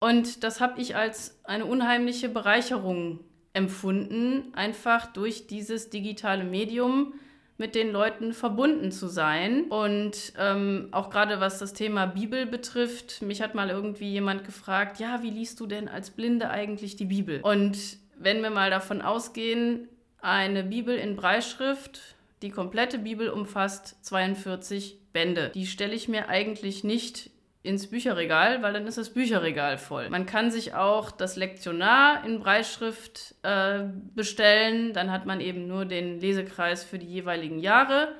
[0.00, 3.20] Und das habe ich als eine unheimliche Bereicherung
[3.52, 7.14] empfunden, einfach durch dieses digitale Medium
[7.62, 9.66] mit den Leuten verbunden zu sein.
[9.68, 14.98] Und ähm, auch gerade was das Thema Bibel betrifft, mich hat mal irgendwie jemand gefragt,
[14.98, 17.40] ja, wie liest du denn als Blinde eigentlich die Bibel?
[17.40, 17.78] Und
[18.18, 19.86] wenn wir mal davon ausgehen,
[20.20, 22.00] eine Bibel in Breitschrift,
[22.42, 25.52] die komplette Bibel umfasst 42 Bände.
[25.54, 27.30] Die stelle ich mir eigentlich nicht
[27.62, 30.10] ins Bücherregal, weil dann ist das Bücherregal voll.
[30.10, 33.84] Man kann sich auch das Lektionar in Breitschrift äh,
[34.14, 38.14] bestellen, dann hat man eben nur den Lesekreis für die jeweiligen Jahre.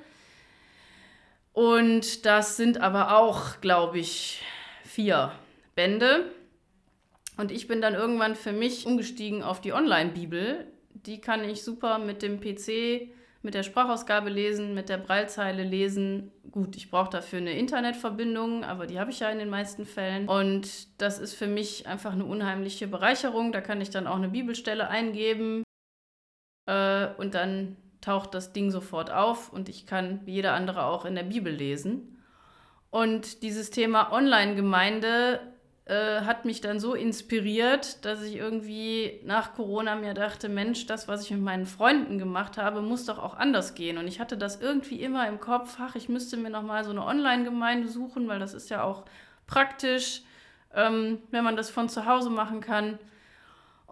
[1.52, 4.42] Und das sind aber auch, glaube ich,
[4.84, 5.32] vier
[5.74, 6.30] Bände.
[7.36, 10.66] Und ich bin dann irgendwann für mich umgestiegen auf die Online-Bibel.
[10.94, 13.10] Die kann ich super mit dem PC
[13.42, 16.30] mit der Sprachausgabe lesen, mit der Breilzeile lesen.
[16.50, 20.28] Gut, ich brauche dafür eine Internetverbindung, aber die habe ich ja in den meisten Fällen.
[20.28, 23.52] Und das ist für mich einfach eine unheimliche Bereicherung.
[23.52, 25.64] Da kann ich dann auch eine Bibelstelle eingeben
[26.66, 31.04] äh, und dann taucht das Ding sofort auf und ich kann wie jeder andere auch
[31.04, 32.18] in der Bibel lesen.
[32.90, 35.40] Und dieses Thema Online-Gemeinde
[35.92, 41.06] äh, hat mich dann so inspiriert, dass ich irgendwie nach Corona mir dachte, Mensch, das,
[41.06, 43.98] was ich mit meinen Freunden gemacht habe, muss doch auch anders gehen.
[43.98, 46.92] Und ich hatte das irgendwie immer im Kopf, ach, ich müsste mir noch mal so
[46.92, 49.04] eine Online-Gemeinde suchen, weil das ist ja auch
[49.46, 50.22] praktisch,
[50.74, 52.98] ähm, wenn man das von zu Hause machen kann.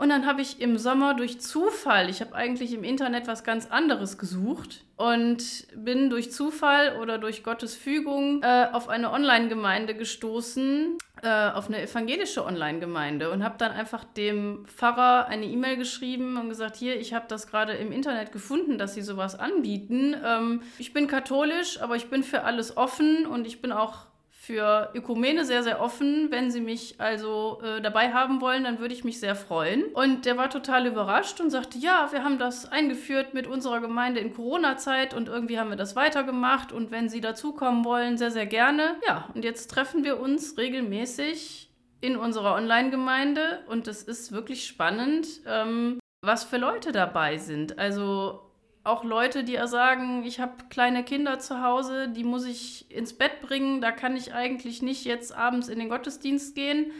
[0.00, 3.66] Und dann habe ich im Sommer durch Zufall, ich habe eigentlich im Internet was ganz
[3.66, 10.96] anderes gesucht und bin durch Zufall oder durch Gottes Fügung äh, auf eine Online-Gemeinde gestoßen,
[11.22, 16.48] äh, auf eine evangelische Online-Gemeinde und habe dann einfach dem Pfarrer eine E-Mail geschrieben und
[16.48, 20.16] gesagt, hier, ich habe das gerade im Internet gefunden, dass sie sowas anbieten.
[20.24, 24.06] Ähm, ich bin katholisch, aber ich bin für alles offen und ich bin auch
[24.42, 26.30] für Ökumene sehr, sehr offen.
[26.30, 29.84] Wenn Sie mich also äh, dabei haben wollen, dann würde ich mich sehr freuen.
[29.92, 34.18] Und der war total überrascht und sagte, ja, wir haben das eingeführt mit unserer Gemeinde
[34.18, 36.72] in Corona-Zeit und irgendwie haben wir das weitergemacht.
[36.72, 38.96] Und wenn Sie dazukommen wollen, sehr, sehr gerne.
[39.06, 41.68] Ja, und jetzt treffen wir uns regelmäßig
[42.00, 47.78] in unserer Online-Gemeinde und es ist wirklich spannend, ähm, was für Leute dabei sind.
[47.78, 48.49] Also
[48.82, 53.42] auch Leute, die sagen, ich habe kleine Kinder zu Hause, die muss ich ins Bett
[53.42, 56.92] bringen, da kann ich eigentlich nicht jetzt abends in den Gottesdienst gehen.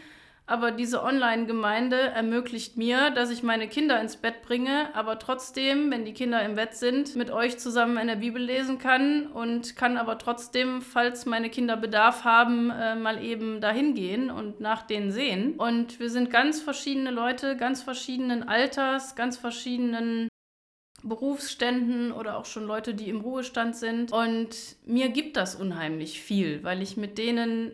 [0.51, 6.05] Aber diese Online-Gemeinde ermöglicht mir, dass ich meine Kinder ins Bett bringe, aber trotzdem, wenn
[6.05, 9.97] die Kinder im Bett sind, mit euch zusammen in der Bibel lesen kann und kann
[9.97, 15.12] aber trotzdem, falls meine Kinder Bedarf haben, äh, mal eben dahin gehen und nach denen
[15.12, 15.55] sehen.
[15.55, 20.31] Und wir sind ganz verschiedene Leute, ganz verschiedenen Alters, ganz verschiedenen
[21.03, 24.13] Berufsständen oder auch schon Leute, die im Ruhestand sind.
[24.13, 27.73] Und mir gibt das unheimlich viel, weil ich mit denen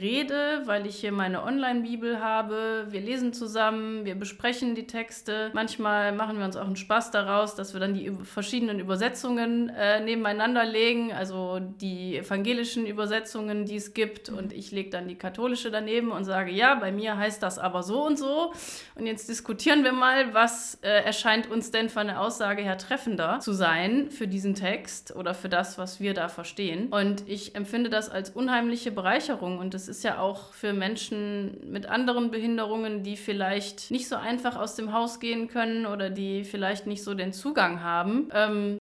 [0.00, 2.86] rede, weil ich hier meine Online-Bibel habe.
[2.90, 5.50] Wir lesen zusammen, wir besprechen die Texte.
[5.54, 10.00] Manchmal machen wir uns auch einen Spaß daraus, dass wir dann die verschiedenen Übersetzungen äh,
[10.00, 14.28] nebeneinander legen, also die evangelischen Übersetzungen, die es gibt.
[14.28, 17.82] Und ich lege dann die katholische daneben und sage, ja, bei mir heißt das aber
[17.82, 18.52] so und so.
[18.94, 23.40] Und jetzt diskutieren wir mal, was äh, erscheint uns denn von der Aussage her treffender
[23.40, 26.88] zu sein für diesen Text oder für das, was wir da verstehen.
[26.88, 31.70] Und ich empfinde das als unheimliche Bereicherung und es es ist ja auch für Menschen
[31.70, 36.44] mit anderen Behinderungen, die vielleicht nicht so einfach aus dem Haus gehen können oder die
[36.44, 38.78] vielleicht nicht so den Zugang haben, ähm,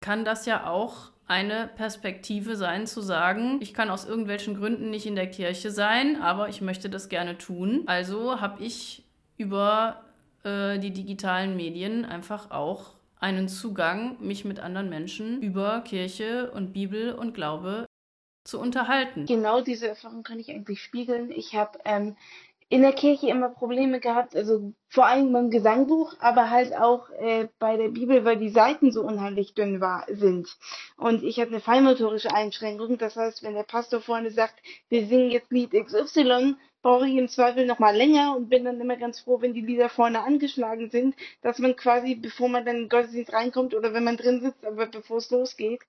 [0.00, 5.06] kann das ja auch eine Perspektive sein, zu sagen, ich kann aus irgendwelchen Gründen nicht
[5.06, 7.84] in der Kirche sein, aber ich möchte das gerne tun.
[7.86, 9.04] Also habe ich
[9.36, 10.02] über
[10.42, 16.72] äh, die digitalen Medien einfach auch einen Zugang, mich mit anderen Menschen über Kirche und
[16.72, 17.86] Bibel und Glaube
[18.44, 19.26] zu unterhalten.
[19.26, 21.30] Genau diese Erfahrung kann ich eigentlich spiegeln.
[21.30, 22.16] Ich habe ähm,
[22.70, 27.48] in der Kirche immer Probleme gehabt, also vor allem beim Gesangbuch, aber halt auch äh,
[27.58, 30.56] bei der Bibel, weil die Seiten so unheimlich dünn war, sind.
[30.96, 34.54] Und ich habe eine feinmotorische Einschränkung, das heißt, wenn der Pastor vorne sagt,
[34.88, 38.80] wir singen jetzt Lied XY, brauche ich im Zweifel noch mal länger und bin dann
[38.80, 42.76] immer ganz froh, wenn die Lieder vorne angeschlagen sind, dass man quasi, bevor man dann
[42.76, 45.80] in den Gottesdienst reinkommt oder wenn man drin sitzt, aber bevor es losgeht,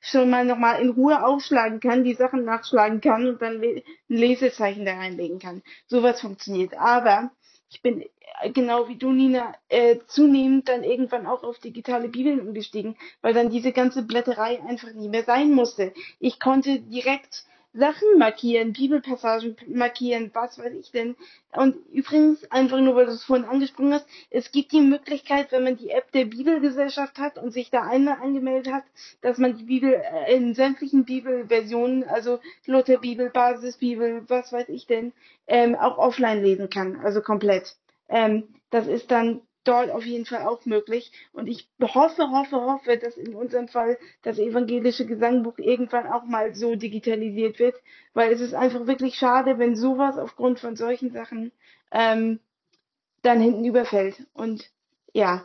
[0.00, 3.82] schon mal noch mal in Ruhe aufschlagen kann, die Sachen nachschlagen kann und dann ein
[4.08, 5.62] Lesezeichen da reinlegen kann.
[5.86, 6.74] Sowas funktioniert.
[6.78, 7.30] Aber
[7.68, 8.02] ich bin
[8.42, 13.34] äh, genau wie du, Nina, äh, zunehmend dann irgendwann auch auf digitale Bibeln umgestiegen, weil
[13.34, 15.92] dann diese ganze Blätterei einfach nie mehr sein musste.
[16.20, 17.44] Ich konnte direkt
[17.76, 21.14] Sachen markieren, Bibelpassagen markieren, was weiß ich denn.
[21.52, 25.64] Und übrigens, einfach nur, weil du es vorhin angesprochen hast, es gibt die Möglichkeit, wenn
[25.64, 28.84] man die App der Bibelgesellschaft hat und sich da einmal angemeldet hat,
[29.20, 35.12] dass man die Bibel äh, in sämtlichen Bibelversionen, also Lutherbibel, Basisbibel, was weiß ich denn,
[35.46, 37.76] ähm, auch offline lesen kann, also komplett.
[38.08, 41.12] Ähm, das ist dann dort auf jeden Fall auch möglich.
[41.32, 46.54] Und ich hoffe, hoffe, hoffe, dass in unserem Fall das evangelische Gesangbuch irgendwann auch mal
[46.54, 47.76] so digitalisiert wird,
[48.14, 51.52] weil es ist einfach wirklich schade, wenn sowas aufgrund von solchen Sachen
[51.92, 52.40] ähm,
[53.22, 54.26] dann hinten überfällt.
[54.34, 54.70] Und
[55.12, 55.44] ja.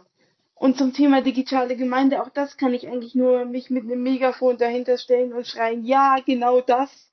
[0.53, 4.57] Und zum Thema digitale Gemeinde, auch das kann ich eigentlich nur mich mit einem Megafon
[4.57, 7.11] dahinter stellen und schreien, ja, genau das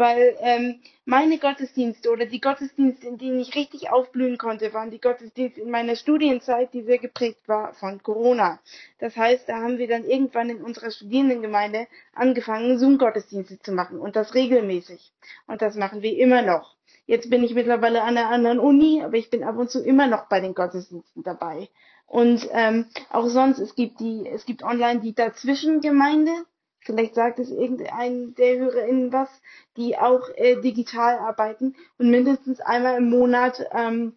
[0.00, 5.00] weil ähm, meine Gottesdienste oder die Gottesdienste, in denen ich richtig aufblühen konnte, waren die
[5.00, 8.58] Gottesdienste in meiner Studienzeit, die sehr geprägt war von Corona.
[8.98, 14.16] Das heißt, da haben wir dann irgendwann in unserer Studierendengemeinde angefangen, Zoom-Gottesdienste zu machen und
[14.16, 15.12] das regelmäßig.
[15.46, 16.74] Und das machen wir immer noch.
[17.06, 20.06] Jetzt bin ich mittlerweile an einer anderen Uni, aber ich bin ab und zu immer
[20.06, 21.68] noch bei den Gottesdiensten dabei.
[22.06, 26.32] Und ähm, auch sonst, es gibt die, es gibt online die Dazwischengemeinde,
[26.80, 29.28] Vielleicht sagt es irgendein der HörerInnen was,
[29.76, 34.16] die auch äh, digital arbeiten und mindestens einmal im Monat ähm,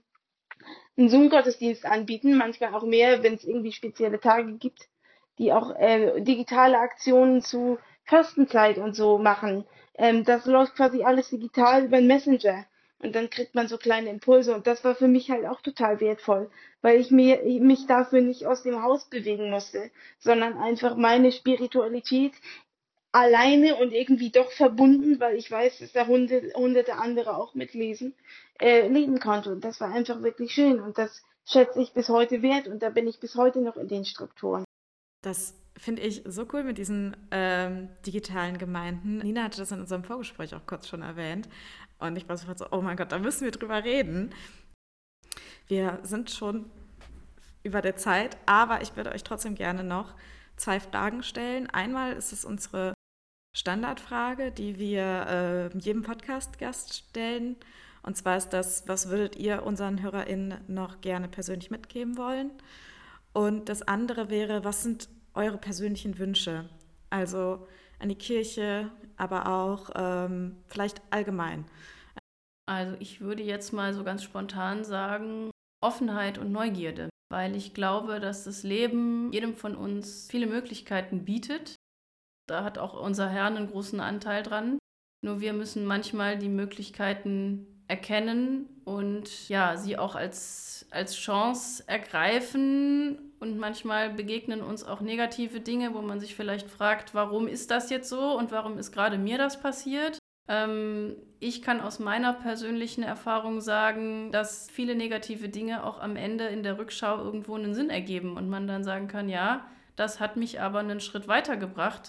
[0.97, 4.88] einen Zoom-Gottesdienst anbieten, manchmal auch mehr, wenn es irgendwie spezielle Tage gibt,
[5.39, 9.66] die auch äh, digitale Aktionen zu Fastenzeit und so machen.
[9.95, 12.66] Ähm, das läuft quasi alles digital über den Messenger.
[13.04, 14.56] Und dann kriegt man so kleine Impulse.
[14.56, 16.49] Und das war für mich halt auch total wertvoll,
[16.82, 22.34] weil ich mir, mich dafür nicht aus dem Haus bewegen musste, sondern einfach meine Spiritualität
[23.12, 28.16] alleine und irgendwie doch verbunden, weil ich weiß, dass da hunderte, hunderte andere auch mitlesen,
[28.60, 29.51] äh, leben konnte.
[29.51, 30.80] Und das war einfach wirklich schön.
[30.80, 32.68] Und das schätze ich bis heute wert.
[32.68, 34.64] Und da bin ich bis heute noch in den Strukturen.
[35.22, 39.17] Das finde ich so cool mit diesen ähm, digitalen Gemeinden.
[39.17, 41.49] Nina hatte das in unserem Vorgespräch auch kurz schon erwähnt.
[41.99, 44.32] Und ich war sofort so, oh mein Gott, da müssen wir drüber reden.
[45.67, 46.69] Wir sind schon
[47.63, 50.13] über der Zeit, aber ich würde euch trotzdem gerne noch
[50.57, 51.69] zwei Fragen stellen.
[51.69, 52.93] Einmal ist es unsere
[53.55, 57.55] Standardfrage, die wir äh, jedem Podcast-Gast stellen.
[58.01, 62.51] Und zwar ist das, was würdet ihr unseren HörerInnen noch gerne persönlich mitgeben wollen?
[63.32, 66.70] Und das andere wäre, was sind eure persönlichen Wünsche?
[67.10, 67.68] Also
[68.00, 71.66] an die Kirche, aber auch ähm, vielleicht allgemein.
[72.66, 78.20] Also ich würde jetzt mal so ganz spontan sagen, Offenheit und Neugierde, weil ich glaube,
[78.20, 81.76] dass das Leben jedem von uns viele Möglichkeiten bietet.
[82.48, 84.78] Da hat auch unser Herr einen großen Anteil dran.
[85.24, 93.33] Nur wir müssen manchmal die Möglichkeiten erkennen und ja, sie auch als, als Chance ergreifen.
[93.44, 97.89] Und manchmal begegnen uns auch negative Dinge, wo man sich vielleicht fragt, warum ist das
[97.89, 100.18] jetzt so und warum ist gerade mir das passiert?
[100.48, 106.46] Ähm, ich kann aus meiner persönlichen Erfahrung sagen, dass viele negative Dinge auch am Ende
[106.46, 109.68] in der Rückschau irgendwo einen Sinn ergeben und man dann sagen kann, ja,
[109.98, 112.08] das hat mich aber einen Schritt weitergebracht,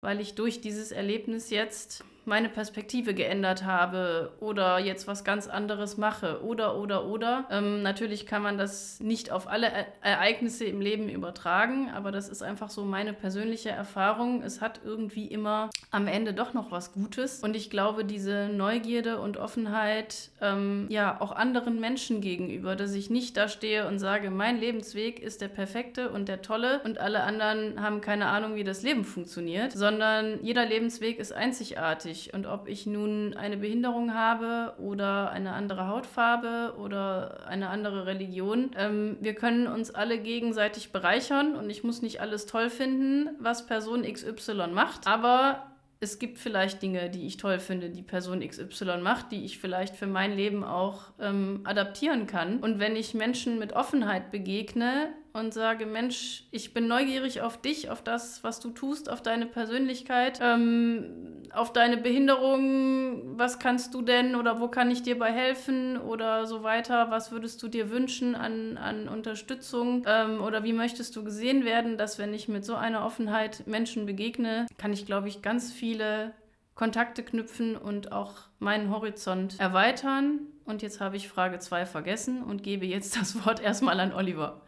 [0.00, 5.96] weil ich durch dieses Erlebnis jetzt meine Perspektive geändert habe oder jetzt was ganz anderes
[5.96, 7.46] mache oder oder oder.
[7.50, 12.28] Ähm, natürlich kann man das nicht auf alle e Ereignisse im Leben übertragen, aber das
[12.28, 14.42] ist einfach so meine persönliche Erfahrung.
[14.42, 19.18] Es hat irgendwie immer am Ende doch noch was Gutes und ich glaube, diese Neugierde
[19.18, 24.30] und Offenheit, ähm, ja, auch anderen Menschen gegenüber, dass ich nicht da stehe und sage,
[24.30, 28.64] mein Lebensweg ist der perfekte und der tolle und alle anderen haben keine Ahnung, wie
[28.64, 32.34] das Leben funktioniert, sondern jeder Lebensweg ist einzigartig einzigartig.
[32.34, 38.70] Und ob ich nun eine Behinderung habe oder eine andere Hautfarbe oder eine andere Religion,
[38.76, 43.66] ähm, wir können uns alle gegenseitig bereichern und ich muss nicht alles toll finden, was
[43.66, 45.06] Person XY macht.
[45.06, 45.66] Aber
[46.00, 49.94] es gibt vielleicht Dinge, die ich toll finde, die Person XY macht, die ich vielleicht
[49.94, 52.58] für mein Leben auch ähm, adaptieren kann.
[52.58, 57.90] Und wenn ich Menschen mit Offenheit begegne, und sage, Mensch, ich bin neugierig auf dich,
[57.90, 64.02] auf das, was du tust, auf deine Persönlichkeit, ähm, auf deine Behinderung, was kannst du
[64.02, 67.90] denn oder wo kann ich dir bei helfen oder so weiter, was würdest du dir
[67.90, 72.64] wünschen an, an Unterstützung ähm, oder wie möchtest du gesehen werden, dass wenn ich mit
[72.64, 76.32] so einer Offenheit Menschen begegne, kann ich, glaube ich, ganz viele
[76.74, 80.40] Kontakte knüpfen und auch meinen Horizont erweitern.
[80.64, 84.62] Und jetzt habe ich Frage 2 vergessen und gebe jetzt das Wort erstmal an Oliver.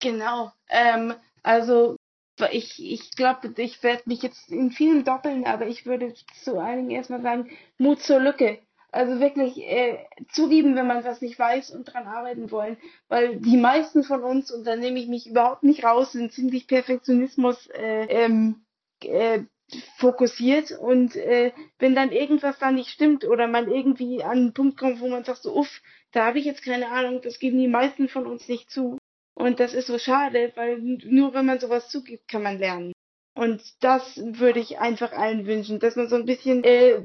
[0.00, 0.52] Genau.
[0.68, 1.96] Ähm, also
[2.50, 6.90] ich, ich glaube, ich werde mich jetzt in vielen doppeln, aber ich würde zu einigen
[6.90, 8.58] erstmal sagen, Mut zur Lücke.
[8.92, 9.98] Also wirklich äh,
[10.32, 12.76] zugeben, wenn man was nicht weiß und dran arbeiten wollen.
[13.08, 16.66] Weil die meisten von uns, und da nehme ich mich überhaupt nicht raus, sind ziemlich
[16.66, 18.64] Perfektionismus äh, ähm,
[19.04, 19.40] äh,
[19.98, 24.76] fokussiert und äh, wenn dann irgendwas da nicht stimmt oder man irgendwie an einen Punkt
[24.76, 25.80] kommt, wo man sagt so, uff,
[26.10, 28.98] da habe ich jetzt keine Ahnung, das geben die meisten von uns nicht zu.
[29.40, 32.92] Und das ist so schade, weil nur wenn man sowas zugibt, kann man lernen.
[33.34, 37.00] Und das würde ich einfach allen wünschen, dass man so ein bisschen äh,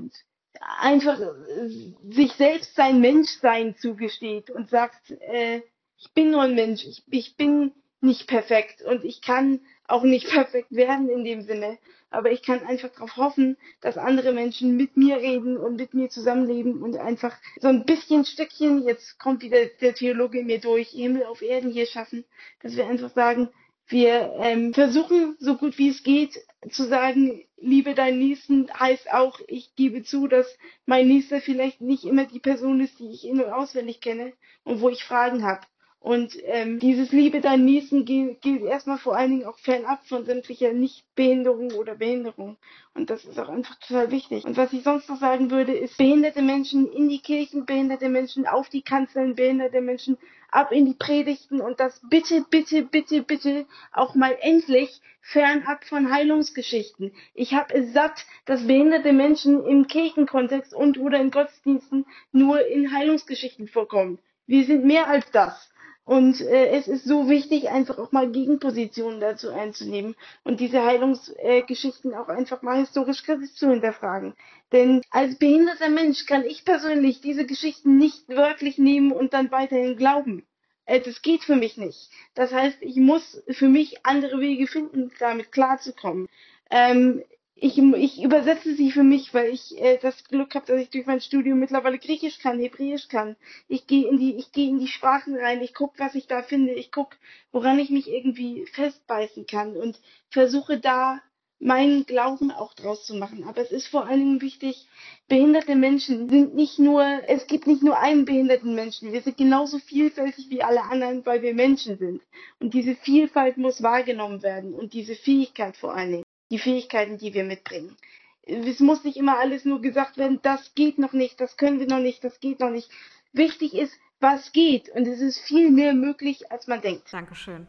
[0.79, 1.69] einfach äh,
[2.09, 5.61] sich selbst sein Menschsein zugesteht und sagt, äh,
[5.97, 7.71] ich bin nur ein Mensch, ich, ich bin
[8.01, 11.77] nicht perfekt und ich kann auch nicht perfekt werden in dem Sinne.
[12.15, 16.09] Aber ich kann einfach darauf hoffen, dass andere Menschen mit mir reden und mit mir
[16.09, 21.25] zusammenleben und einfach so ein bisschen Stückchen, jetzt kommt wieder der Theologe mir durch, Himmel
[21.25, 22.23] auf Erden hier schaffen,
[22.61, 23.49] dass wir einfach sagen,
[23.87, 26.39] wir ähm, versuchen, so gut wie es geht,
[26.69, 32.05] zu sagen, liebe deinen Nächsten heißt auch, ich gebe zu, dass mein Nächster vielleicht nicht
[32.05, 34.31] immer die Person ist, die ich in- und auswendig kenne
[34.63, 35.67] und wo ich Fragen habe.
[36.05, 40.71] Und ähm, dieses Liebe Nächsten gilt, gilt erstmal vor allen Dingen auch fernab von sämtlicher
[40.71, 42.57] Nichtbehinderung oder Behinderung.
[42.93, 44.45] Und das ist auch einfach total wichtig.
[44.45, 48.45] Und was ich sonst noch sagen würde, ist behinderte Menschen in die Kirchen, behinderte Menschen
[48.45, 50.19] auf die Kanzeln, behinderte Menschen
[50.51, 56.13] ab in die Predigten und das bitte, bitte, bitte, bitte auch mal endlich fernab von
[56.13, 57.13] Heilungsgeschichten.
[57.33, 62.93] Ich habe es satt, dass behinderte Menschen im Kirchenkontext und oder in Gottesdiensten nur in
[62.93, 64.19] Heilungsgeschichten vorkommen.
[64.45, 65.71] Wir sind mehr als das.
[66.05, 72.13] Und äh, es ist so wichtig, einfach auch mal Gegenpositionen dazu einzunehmen und diese Heilungsgeschichten
[72.13, 74.35] äh, auch einfach mal historisch kritisch zu hinterfragen.
[74.71, 79.97] Denn als behinderter Mensch kann ich persönlich diese Geschichten nicht wörtlich nehmen und dann weiterhin
[79.97, 80.45] glauben.
[80.85, 82.11] Äh, das geht für mich nicht.
[82.35, 86.27] Das heißt, ich muss für mich andere Wege finden, damit klarzukommen.
[86.69, 87.23] Ähm,
[87.57, 91.05] ich, ich übersetze sie für mich, weil ich äh, das Glück habe, dass ich durch
[91.05, 93.37] mein Studium mittlerweile Griechisch kann, Hebräisch kann.
[93.69, 96.43] Ich gehe in die, ich gehe in die Sprachen rein, ich guck, was ich da
[96.43, 97.15] finde, ich guck,
[97.53, 99.99] woran ich mich irgendwie festbeißen kann und
[100.29, 101.21] versuche da
[101.57, 103.45] meinen Glauben auch draus zu machen.
[103.45, 104.87] Aber es ist vor allen Dingen wichtig,
[105.29, 109.13] behinderte Menschen sind nicht nur, es gibt nicht nur einen behinderten Menschen.
[109.13, 112.21] Wir sind genauso vielfältig wie alle anderen, weil wir Menschen sind.
[112.59, 117.33] Und diese Vielfalt muss wahrgenommen werden und diese Fähigkeit vor allen Dingen die Fähigkeiten, die
[117.33, 117.95] wir mitbringen.
[118.43, 121.87] Es muss nicht immer alles nur gesagt werden, das geht noch nicht, das können wir
[121.87, 122.89] noch nicht, das geht noch nicht.
[123.33, 124.89] Wichtig ist, was geht.
[124.89, 127.11] Und es ist viel mehr möglich, als man denkt.
[127.11, 127.67] Dankeschön.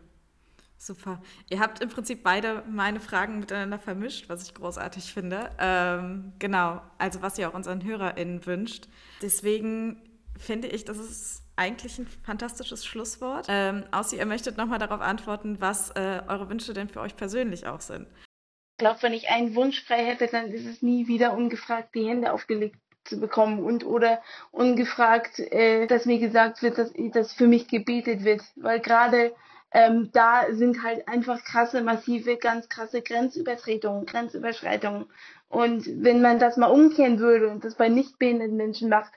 [0.78, 1.22] Super.
[1.48, 5.50] Ihr habt im Prinzip beide meine Fragen miteinander vermischt, was ich großartig finde.
[5.58, 8.86] Ähm, genau, also was ihr auch unseren HörerInnen wünscht.
[9.22, 10.02] Deswegen
[10.38, 13.46] finde ich, das ist eigentlich ein fantastisches Schlusswort.
[13.48, 17.66] Ähm, außer ihr möchtet nochmal darauf antworten, was äh, eure Wünsche denn für euch persönlich
[17.66, 18.06] auch sind.
[18.76, 22.06] Ich glaube, wenn ich einen Wunsch frei hätte, dann ist es nie wieder ungefragt die
[22.06, 24.20] Hände aufgelegt zu bekommen und oder
[24.50, 28.42] ungefragt, äh, dass mir gesagt wird, dass, dass für mich gebetet wird.
[28.54, 29.34] Weil gerade
[29.72, 35.06] ähm, da sind halt einfach krasse, massive, ganz krasse Grenzübertretungen, Grenzüberschreitungen.
[35.48, 39.12] Und wenn man das mal umkehren würde und das bei nicht behinderten Menschen macht,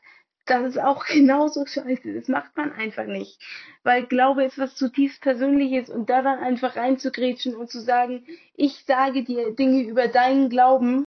[0.50, 2.14] das ist auch genauso scheiße.
[2.14, 3.39] Das macht man einfach nicht.
[3.84, 8.26] Weil Glaube ist was zutiefst Persönliches und da dann einfach reinzugrätschen und zu sagen,
[8.56, 11.06] ich sage dir Dinge über deinen Glauben,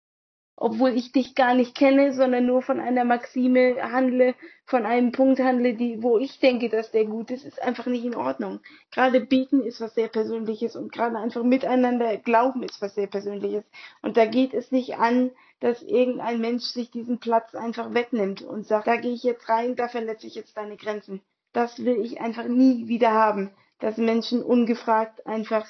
[0.57, 4.35] obwohl ich dich gar nicht kenne, sondern nur von einer Maxime handle,
[4.65, 8.05] von einem Punkt handle, die, wo ich denke, dass der gut ist, ist einfach nicht
[8.05, 8.61] in Ordnung.
[8.93, 13.65] Gerade beten ist was sehr Persönliches und gerade einfach miteinander glauben ist was sehr Persönliches.
[14.03, 15.33] Und da geht es nicht an,
[15.63, 19.77] dass irgendein Mensch sich diesen Platz einfach wegnimmt und sagt, da gehe ich jetzt rein,
[19.77, 21.23] da verletze ich jetzt deine Grenzen.
[21.53, 25.67] Das will ich einfach nie wieder haben, dass Menschen ungefragt einfach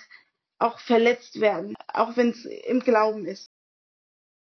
[0.58, 3.50] auch verletzt werden, auch wenn es im Glauben ist.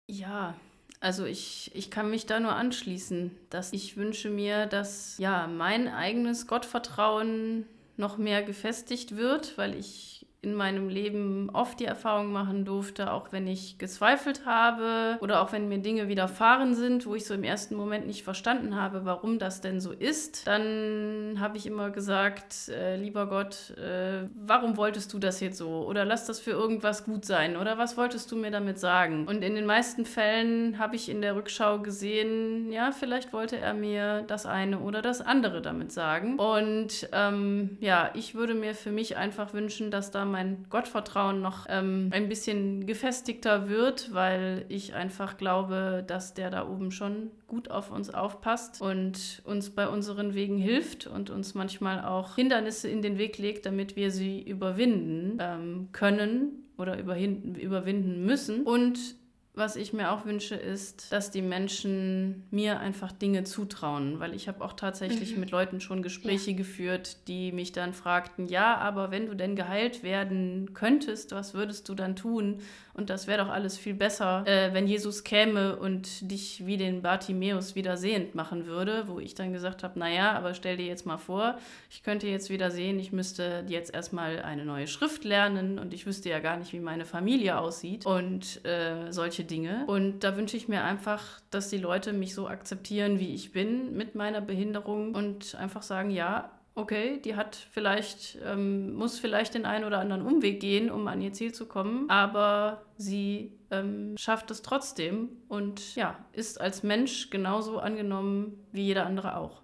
[0.07, 0.55] Ja,
[0.99, 5.87] also ich, ich kann mich da nur anschließen, dass ich wünsche mir, dass ja mein
[5.87, 7.67] eigenes Gottvertrauen
[7.97, 10.14] noch mehr gefestigt wird, weil ich
[10.45, 15.51] in meinem Leben oft die Erfahrung machen durfte, auch wenn ich gezweifelt habe oder auch
[15.51, 19.39] wenn mir Dinge widerfahren sind, wo ich so im ersten Moment nicht verstanden habe, warum
[19.39, 25.11] das denn so ist, dann habe ich immer gesagt, äh, lieber Gott, äh, warum wolltest
[25.13, 25.85] du das jetzt so?
[25.87, 27.57] Oder lass das für irgendwas gut sein?
[27.57, 29.27] Oder was wolltest du mir damit sagen?
[29.27, 33.73] Und in den meisten Fällen habe ich in der Rückschau gesehen, ja, vielleicht wollte er
[33.73, 36.37] mir das eine oder das andere damit sagen.
[36.37, 41.65] Und ähm, ja, ich würde mir für mich einfach wünschen, dass da mein Gottvertrauen noch
[41.69, 47.71] ähm, ein bisschen gefestigter wird, weil ich einfach glaube, dass der da oben schon gut
[47.71, 53.01] auf uns aufpasst und uns bei unseren Wegen hilft und uns manchmal auch Hindernisse in
[53.01, 58.63] den Weg legt, damit wir sie überwinden ähm, können oder überwinden müssen.
[58.63, 59.15] Und
[59.55, 64.47] was ich mir auch wünsche, ist, dass die Menschen mir einfach Dinge zutrauen, weil ich
[64.47, 65.39] habe auch tatsächlich mhm.
[65.39, 66.57] mit Leuten schon Gespräche ja.
[66.57, 71.87] geführt, die mich dann fragten, ja, aber wenn du denn geheilt werden könntest, was würdest
[71.89, 72.59] du dann tun?
[72.93, 77.01] Und das wäre doch alles viel besser, äh, wenn Jesus käme und dich wie den
[77.01, 81.05] Bartimäus wieder sehend machen würde, wo ich dann gesagt habe, naja, aber stell dir jetzt
[81.05, 81.57] mal vor,
[81.89, 86.05] ich könnte jetzt wieder sehen, ich müsste jetzt erstmal eine neue Schrift lernen und ich
[86.05, 89.85] wüsste ja gar nicht, wie meine Familie aussieht und äh, solche Dinge.
[89.87, 93.95] Und da wünsche ich mir einfach, dass die Leute mich so akzeptieren, wie ich bin,
[93.95, 99.65] mit meiner Behinderung und einfach sagen, ja, okay, die hat vielleicht, ähm, muss vielleicht den
[99.65, 104.51] einen oder anderen Umweg gehen, um an ihr Ziel zu kommen, aber sie ähm, schafft
[104.51, 109.61] es trotzdem und ja, ist als Mensch genauso angenommen wie jeder andere auch.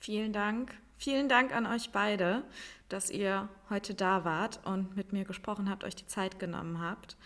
[0.00, 0.74] Vielen Dank.
[0.96, 2.42] Vielen Dank an euch beide,
[2.88, 7.16] dass ihr heute da wart und mit mir gesprochen habt, euch die Zeit genommen habt.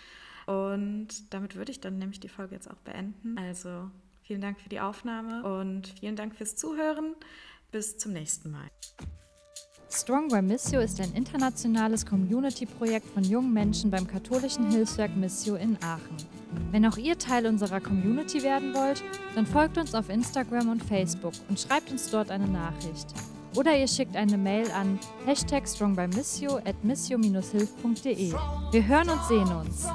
[0.46, 3.38] Und damit würde ich dann nämlich die Folge jetzt auch beenden.
[3.38, 3.90] Also
[4.22, 7.14] vielen Dank für die Aufnahme und vielen Dank fürs Zuhören.
[7.70, 8.68] Bis zum nächsten Mal.
[9.94, 15.76] Strong by Missio ist ein internationales Community-Projekt von jungen Menschen beim katholischen Hilfswerk Missio in
[15.82, 16.16] Aachen.
[16.70, 19.02] Wenn auch ihr Teil unserer Community werden wollt,
[19.34, 23.08] dann folgt uns auf Instagram und Facebook und schreibt uns dort eine Nachricht.
[23.54, 28.32] Oder ihr schickt eine Mail an hashtag strongbymissio at missio-hilf.de.
[28.70, 29.86] Wir hören und sehen uns.